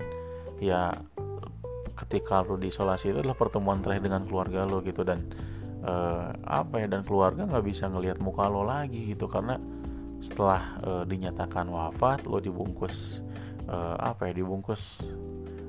Ya 0.61 0.93
ketika 1.95 2.41
lo 2.45 2.57
diisolasi 2.57 3.13
itu 3.13 3.17
adalah 3.21 3.37
pertemuan 3.37 3.81
terakhir 3.81 4.09
dengan 4.09 4.25
keluarga 4.25 4.65
lo 4.65 4.81
gitu. 4.81 5.01
Dan 5.01 5.29
uh, 5.85 6.33
apa 6.45 6.81
ya 6.81 6.87
dan 6.89 7.01
keluarga 7.05 7.45
nggak 7.45 7.65
bisa 7.65 7.89
ngelihat 7.89 8.17
muka 8.21 8.45
lo 8.49 8.65
lagi 8.65 9.13
gitu. 9.13 9.25
Karena 9.29 9.57
setelah 10.21 10.61
uh, 10.81 11.03
dinyatakan 11.05 11.69
wafat 11.69 12.25
lo 12.25 12.41
dibungkus 12.41 13.21
uh, 13.69 13.97
apa 14.01 14.29
ya 14.29 14.41
dibungkus 14.41 15.05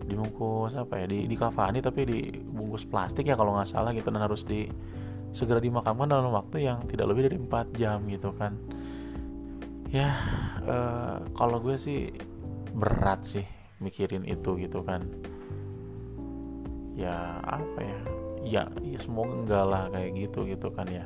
dibungkus 0.07 0.79
apa 0.79 1.03
ya 1.03 1.07
di 1.11 1.27
di 1.27 1.37
kafani 1.37 1.83
tapi 1.83 2.07
dibungkus 2.07 2.87
plastik 2.87 3.27
ya 3.27 3.35
kalau 3.35 3.59
nggak 3.59 3.69
salah 3.69 3.91
gitu 3.91 4.09
dan 4.09 4.23
harus 4.23 4.47
di 4.47 4.71
segera 5.35 5.61
dimakamkan 5.61 6.09
dalam 6.09 6.33
waktu 6.33 6.65
yang 6.65 6.87
tidak 6.87 7.13
lebih 7.13 7.29
dari 7.29 7.37
4 7.43 7.77
jam 7.77 7.99
gitu 8.09 8.33
kan. 8.33 8.57
Ya 9.91 10.15
uh, 10.65 11.23
kalau 11.37 11.61
gue 11.61 11.77
sih 11.77 12.15
berat 12.73 13.27
sih 13.27 13.45
mikirin 13.83 14.25
itu 14.25 14.57
gitu 14.57 14.81
kan. 14.87 15.05
Ya 16.97 17.43
apa 17.45 17.81
ya 17.83 18.01
ya, 18.47 18.63
ya 18.81 18.99
semoga 19.03 19.35
enggak 19.35 19.65
lah 19.67 19.83
kayak 19.93 20.11
gitu 20.17 20.49
gitu 20.49 20.73
kan 20.73 20.87
ya. 20.89 21.05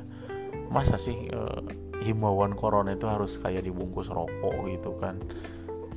Masa 0.71 0.95
sih 0.95 1.27
uh, 1.33 1.59
himbauan 2.01 2.55
corona 2.57 2.95
itu 2.95 3.05
harus 3.05 3.37
kayak 3.37 3.67
dibungkus 3.67 4.09
rokok 4.09 4.69
gitu 4.71 4.95
kan 4.97 5.21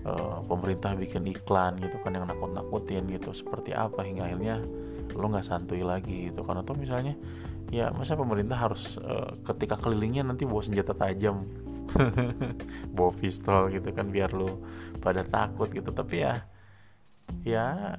uh, 0.04 0.40
pemerintah 0.44 0.92
bikin 0.94 1.24
iklan 1.28 1.80
gitu 1.80 1.96
kan 2.00 2.14
yang 2.14 2.28
nakut-nakutin 2.28 3.08
gitu. 3.10 3.32
Seperti 3.32 3.72
apa 3.72 4.04
hingga 4.04 4.28
akhirnya 4.28 4.62
lo 5.16 5.26
nggak 5.28 5.46
santuy 5.46 5.82
lagi 5.82 6.30
gitu 6.30 6.44
kan? 6.44 6.60
Atau 6.60 6.76
misalnya 6.76 7.16
ya 7.72 7.90
masa 7.90 8.14
pemerintah 8.14 8.56
harus 8.56 9.00
uh, 9.00 9.34
ketika 9.52 9.80
kelilingnya 9.80 10.22
nanti 10.24 10.44
bawa 10.46 10.62
senjata 10.62 10.94
tajam 10.94 11.48
bawa 12.96 13.12
pistol 13.16 13.72
gitu 13.72 13.90
kan 13.90 14.08
biar 14.08 14.32
lo 14.32 14.60
pada 15.00 15.24
takut 15.24 15.68
gitu. 15.72 15.90
Tapi 15.90 16.22
ya 16.22 16.44
ya 17.44 17.96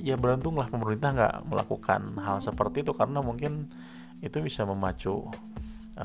ya 0.00 0.16
beruntunglah 0.16 0.68
pemerintah 0.72 1.12
nggak 1.12 1.34
melakukan 1.48 2.16
hal 2.20 2.40
seperti 2.40 2.82
itu 2.84 2.92
karena 2.96 3.20
mungkin 3.20 3.68
itu 4.22 4.38
bisa 4.40 4.64
memacu 4.64 5.28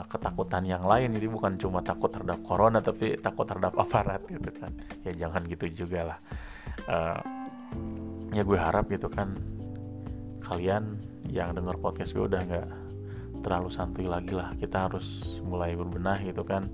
ketakutan 0.05 0.63
yang 0.67 0.85
lain. 0.85 1.15
Jadi 1.17 1.27
bukan 1.31 1.57
cuma 1.57 1.81
takut 1.81 2.13
terhadap 2.13 2.43
corona 2.45 2.83
tapi 2.83 3.17
takut 3.17 3.49
terhadap 3.49 3.73
aparat 3.83 4.21
gitu 4.29 4.53
kan. 4.53 4.71
Ya 5.01 5.27
jangan 5.27 5.41
gitu 5.49 5.65
juga 5.71 6.13
lah. 6.13 6.19
Uh, 6.85 7.19
ya 8.35 8.45
gue 8.45 8.59
harap 8.59 8.85
gitu 8.91 9.09
kan 9.09 9.33
kalian 10.45 10.99
yang 11.27 11.51
dengar 11.51 11.75
podcast 11.81 12.15
gue 12.15 12.23
udah 12.23 12.41
nggak 12.43 12.69
terlalu 13.41 13.69
santuy 13.73 14.05
lagi 14.05 14.35
lah. 14.35 14.53
Kita 14.59 14.91
harus 14.91 15.39
mulai 15.41 15.73
berbenah 15.73 16.21
gitu 16.21 16.45
kan. 16.45 16.69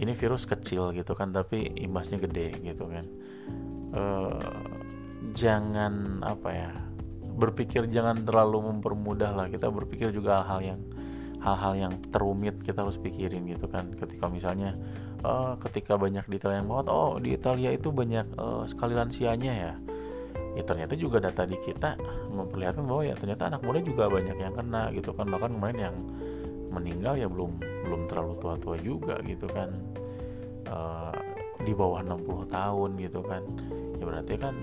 Ini 0.00 0.16
virus 0.16 0.48
kecil 0.48 0.96
gitu 0.96 1.12
kan 1.12 1.32
tapi 1.32 1.70
imbasnya 1.80 2.20
gede 2.20 2.56
gitu 2.60 2.88
kan. 2.88 3.04
Uh, 3.90 4.38
jangan 5.34 6.22
apa 6.22 6.48
ya 6.54 6.70
berpikir 7.40 7.88
jangan 7.88 8.20
terlalu 8.24 8.70
mempermudah 8.70 9.32
lah. 9.32 9.46
Kita 9.48 9.68
berpikir 9.72 10.12
juga 10.12 10.40
hal-hal 10.42 10.76
yang 10.76 10.80
hal-hal 11.40 11.72
yang 11.76 11.92
terumit 12.12 12.60
kita 12.60 12.84
harus 12.84 13.00
pikirin 13.00 13.48
gitu 13.48 13.66
kan. 13.66 13.88
Ketika 13.96 14.28
misalnya 14.28 14.76
uh, 15.24 15.56
ketika 15.56 15.96
banyak 15.96 16.24
detail 16.28 16.52
yang 16.52 16.68
banget 16.68 16.86
oh 16.92 17.16
di 17.16 17.32
Italia 17.32 17.72
itu 17.72 17.88
banyak 17.88 18.36
uh, 18.36 18.64
sekali 18.68 18.92
lansianya 18.92 19.52
ya. 19.52 19.72
Ya 20.58 20.62
ternyata 20.66 20.98
juga 20.98 21.22
data 21.22 21.46
di 21.48 21.56
kita 21.56 21.96
memperlihatkan 22.28 22.84
bahwa 22.84 23.02
ya 23.06 23.14
ternyata 23.16 23.48
anak 23.48 23.62
muda 23.64 23.80
juga 23.80 24.10
banyak 24.12 24.36
yang 24.36 24.52
kena 24.52 24.92
gitu 24.92 25.16
kan. 25.16 25.26
Bahkan 25.32 25.50
kemarin 25.56 25.78
yang 25.80 25.96
meninggal 26.70 27.16
ya 27.16 27.26
belum 27.26 27.56
belum 27.88 28.00
terlalu 28.06 28.34
tua-tua 28.38 28.76
juga 28.84 29.16
gitu 29.24 29.48
kan. 29.48 29.72
Uh, 30.68 31.14
di 31.60 31.76
bawah 31.76 32.00
60 32.04 32.48
tahun 32.52 32.90
gitu 33.00 33.20
kan. 33.24 33.42
Ya 33.96 34.04
berarti 34.04 34.34
kan 34.36 34.54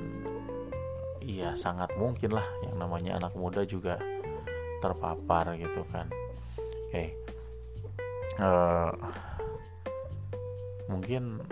iya 1.25 1.53
sangat 1.57 1.91
mungkin 1.97 2.37
lah 2.37 2.45
yang 2.65 2.77
namanya 2.79 3.17
anak 3.19 3.33
muda 3.35 3.65
juga 3.67 3.99
terpapar 4.79 5.57
gitu 5.57 5.83
kan 5.89 6.07
okay. 6.87 7.13
uh, 8.39 8.89
eh, 8.89 8.91
mungkin 10.87 11.43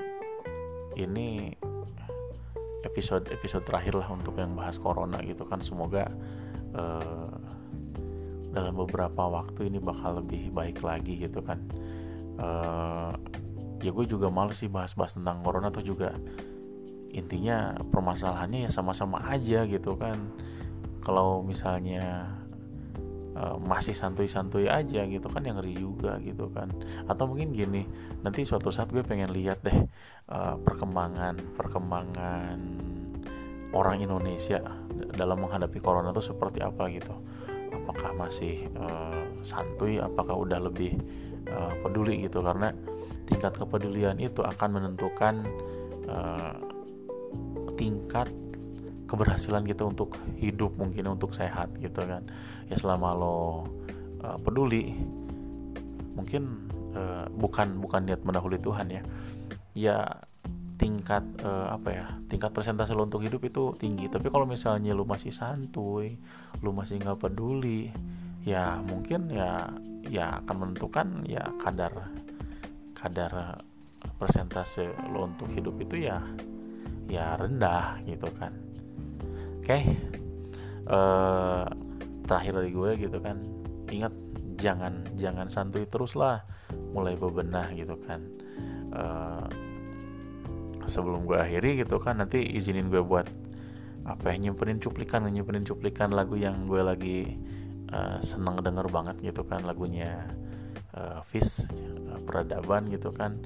ini 0.95 1.51
episode 2.87 3.27
episode 3.33 3.67
terakhir 3.67 3.99
lah 3.99 4.07
untuk 4.07 4.39
yang 4.39 4.55
bahas 4.55 4.79
corona 4.79 5.19
gitu 5.25 5.43
kan. 5.43 5.59
Semoga 5.59 6.07
uh, 6.77 7.33
dalam 8.55 8.73
beberapa 8.79 9.27
waktu 9.27 9.67
ini 9.67 9.83
bakal 9.83 10.23
lebih 10.23 10.53
baik 10.55 10.79
lagi 10.79 11.19
gitu 11.19 11.43
kan. 11.43 11.59
Uh, 12.39 13.11
ya 13.83 13.91
gue 13.91 14.05
juga 14.07 14.31
males 14.31 14.63
sih 14.63 14.71
bahas-bahas 14.71 15.19
tentang 15.19 15.43
corona 15.43 15.67
tuh 15.73 15.83
juga. 15.83 16.15
Intinya 17.11 17.75
permasalahannya 17.91 18.67
ya 18.67 18.71
sama-sama 18.71 19.19
aja 19.27 19.67
gitu 19.67 19.99
kan. 19.99 20.15
Kalau 21.03 21.43
misalnya 21.43 22.31
uh, 23.35 23.59
masih 23.59 23.91
santuy-santuy 23.91 24.71
aja 24.71 25.03
gitu 25.05 25.27
kan 25.27 25.43
yang 25.43 25.59
ngeri 25.59 25.75
juga 25.75 26.17
gitu 26.23 26.49
kan. 26.49 26.71
Atau 27.05 27.29
mungkin 27.29 27.51
gini 27.51 27.85
nanti 28.23 28.47
suatu 28.47 28.71
saat 28.71 28.89
gue 28.89 29.03
pengen 29.03 29.31
lihat 29.35 29.61
deh 29.61 29.85
uh, 30.31 30.55
perkembangan 30.59 31.37
perkembangan 31.53 32.57
orang 33.75 33.99
Indonesia 33.99 34.63
dalam 35.13 35.43
menghadapi 35.43 35.83
corona 35.83 36.15
itu 36.15 36.23
seperti 36.23 36.63
apa 36.63 36.87
gitu. 36.89 37.13
Apakah 37.75 38.15
masih 38.15 38.71
uh, 38.79 39.27
santuy 39.43 39.99
apakah 39.99 40.33
udah 40.33 40.57
lebih 40.63 40.95
uh, 41.51 41.75
peduli 41.83 42.25
gitu. 42.25 42.39
Karena 42.39 42.71
tingkat 43.27 43.59
kepedulian 43.59 44.17
itu 44.17 44.41
akan 44.41 44.69
menentukan 44.79 45.43
uh, 46.07 46.55
tingkat 47.75 48.31
keberhasilan 49.15 49.63
kita 49.63 49.87
untuk 49.87 50.19
hidup 50.35 50.75
mungkin 50.75 51.15
untuk 51.15 51.31
sehat 51.31 51.71
gitu 51.79 52.03
kan. 52.03 52.27
Ya 52.67 52.75
selama 52.75 53.15
lo 53.15 53.39
uh, 54.19 54.35
peduli 54.43 54.91
mungkin 56.19 56.67
uh, 56.91 57.31
bukan 57.31 57.79
bukan 57.79 58.03
niat 58.03 58.19
mendahului 58.27 58.59
Tuhan 58.59 58.91
ya. 58.91 59.01
Ya 59.71 59.97
tingkat 60.75 61.23
uh, 61.47 61.71
apa 61.71 61.89
ya 61.95 62.05
tingkat 62.27 62.51
persentase 62.51 62.91
lo 62.91 63.07
untuk 63.07 63.23
hidup 63.23 63.39
itu 63.47 63.71
tinggi. 63.79 64.11
Tapi 64.11 64.27
kalau 64.27 64.43
misalnya 64.43 64.91
lo 64.91 65.07
masih 65.07 65.31
santuy 65.31 66.19
lo 66.59 66.75
masih 66.75 66.99
nggak 66.99 67.23
peduli 67.23 67.95
ya 68.43 68.83
mungkin 68.83 69.31
ya 69.31 69.71
ya 70.05 70.43
akan 70.43 70.55
menentukan 70.67 71.23
ya 71.25 71.49
kadar 71.63 72.11
kadar 72.93 73.63
persentase 74.21 74.93
lo 75.09 75.25
untuk 75.25 75.49
hidup 75.49 75.79
itu 75.81 76.05
ya 76.05 76.21
ya 77.09 77.37
rendah 77.37 78.01
gitu 78.05 78.29
kan 78.37 78.64
okay. 79.65 79.81
uh, 80.85 81.65
terakhir 82.29 82.61
dari 82.61 82.71
gue 82.71 82.91
gitu 83.01 83.17
kan. 83.17 83.41
Ingat 83.89 84.13
jangan 84.61 84.93
jangan 85.17 85.49
santuy 85.49 85.89
terus 85.89 86.13
lah. 86.13 86.45
Mulai 86.93 87.17
bebenah 87.17 87.73
gitu 87.73 87.97
kan. 88.05 88.21
Uh, 88.93 89.49
sebelum 90.85 91.25
gue 91.25 91.35
akhiri 91.35 91.81
gitu 91.81 91.97
kan 91.97 92.21
nanti 92.21 92.45
izinin 92.45 92.93
gue 92.93 93.01
buat 93.01 93.25
apa 94.05 94.37
ya 94.37 94.37
nyimpenin 94.37 94.77
cuplikan 94.77 95.25
nyimpenin 95.25 95.65
cuplikan 95.65 96.13
lagu 96.13 96.37
yang 96.37 96.69
gue 96.69 96.77
lagi 96.77 97.41
uh, 97.89 98.21
seneng 98.21 98.61
denger 98.61 98.85
banget 98.93 99.17
gitu 99.17 99.41
kan 99.41 99.65
lagunya 99.65 100.29
uh, 100.93 101.19
Fish 101.25 101.65
peradaban 102.29 102.87
gitu 102.93 103.09
kan. 103.11 103.41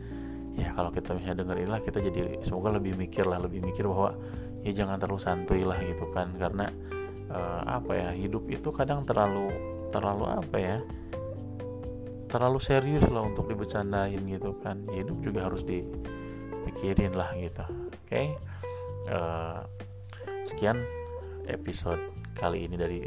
Ya 0.59 0.75
kalau 0.75 0.91
kita 0.91 1.15
misalnya 1.15 1.47
dengerin 1.47 1.71
lah 1.71 1.79
kita 1.79 2.03
jadi 2.03 2.43
semoga 2.43 2.75
lebih 2.75 2.99
mikir 2.99 3.23
lah 3.23 3.39
lebih 3.39 3.63
mikir 3.63 3.87
bahwa 3.87 4.19
ya 4.65 4.71
jangan 4.83 4.99
terlalu 4.99 5.21
santuy 5.21 5.61
lah 5.63 5.77
gitu 5.79 6.09
kan. 6.11 6.33
Karena 6.35 6.67
uh, 7.31 7.61
apa 7.65 7.91
ya 7.95 8.09
hidup 8.15 8.47
itu 8.49 8.69
kadang 8.73 9.05
terlalu 9.05 9.51
terlalu 9.89 10.25
apa 10.29 10.57
ya 10.57 10.77
terlalu 12.29 12.61
serius 12.61 13.09
lah 13.09 13.25
untuk 13.25 13.49
dibecandain 13.49 14.21
gitu 14.29 14.53
kan. 14.61 14.85
Ya, 14.93 15.01
hidup 15.01 15.17
juga 15.25 15.49
harus 15.49 15.65
dipikirin 15.65 17.17
lah 17.17 17.33
gitu. 17.35 17.65
Oke 17.65 18.05
okay? 18.05 18.27
uh, 19.09 19.65
sekian 20.45 20.77
episode 21.49 21.99
kali 22.37 22.69
ini 22.69 22.77
dari 22.77 22.99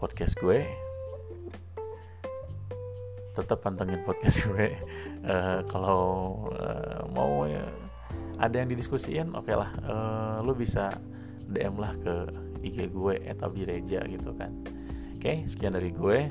podcast 0.00 0.40
gue. 0.40 0.64
Tetap 3.36 3.62
pantengin 3.62 4.02
podcast 4.02 4.48
gue. 4.48 4.74
Uh, 5.22 5.60
kalau 5.72 6.02
uh, 6.50 7.04
mau 7.12 7.44
ya, 7.46 7.62
ada 8.40 8.56
yang 8.56 8.72
didiskusiin 8.72 9.36
oke 9.36 9.46
okay 9.46 9.54
lah 9.54 9.70
uh, 9.84 10.36
lu 10.40 10.56
bisa 10.56 10.96
DM 11.50 11.76
lah 11.76 11.92
ke 12.00 12.14
IG 12.60 12.92
gue 12.92 13.14
etabireja 13.24 14.04
gitu 14.04 14.36
kan. 14.36 14.52
Oke 15.16 15.20
okay, 15.20 15.36
sekian 15.48 15.76
dari 15.76 15.92
gue. 15.92 16.28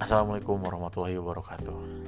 Assalamualaikum 0.00 0.60
warahmatullahi 0.60 1.16
wabarakatuh 1.16 2.03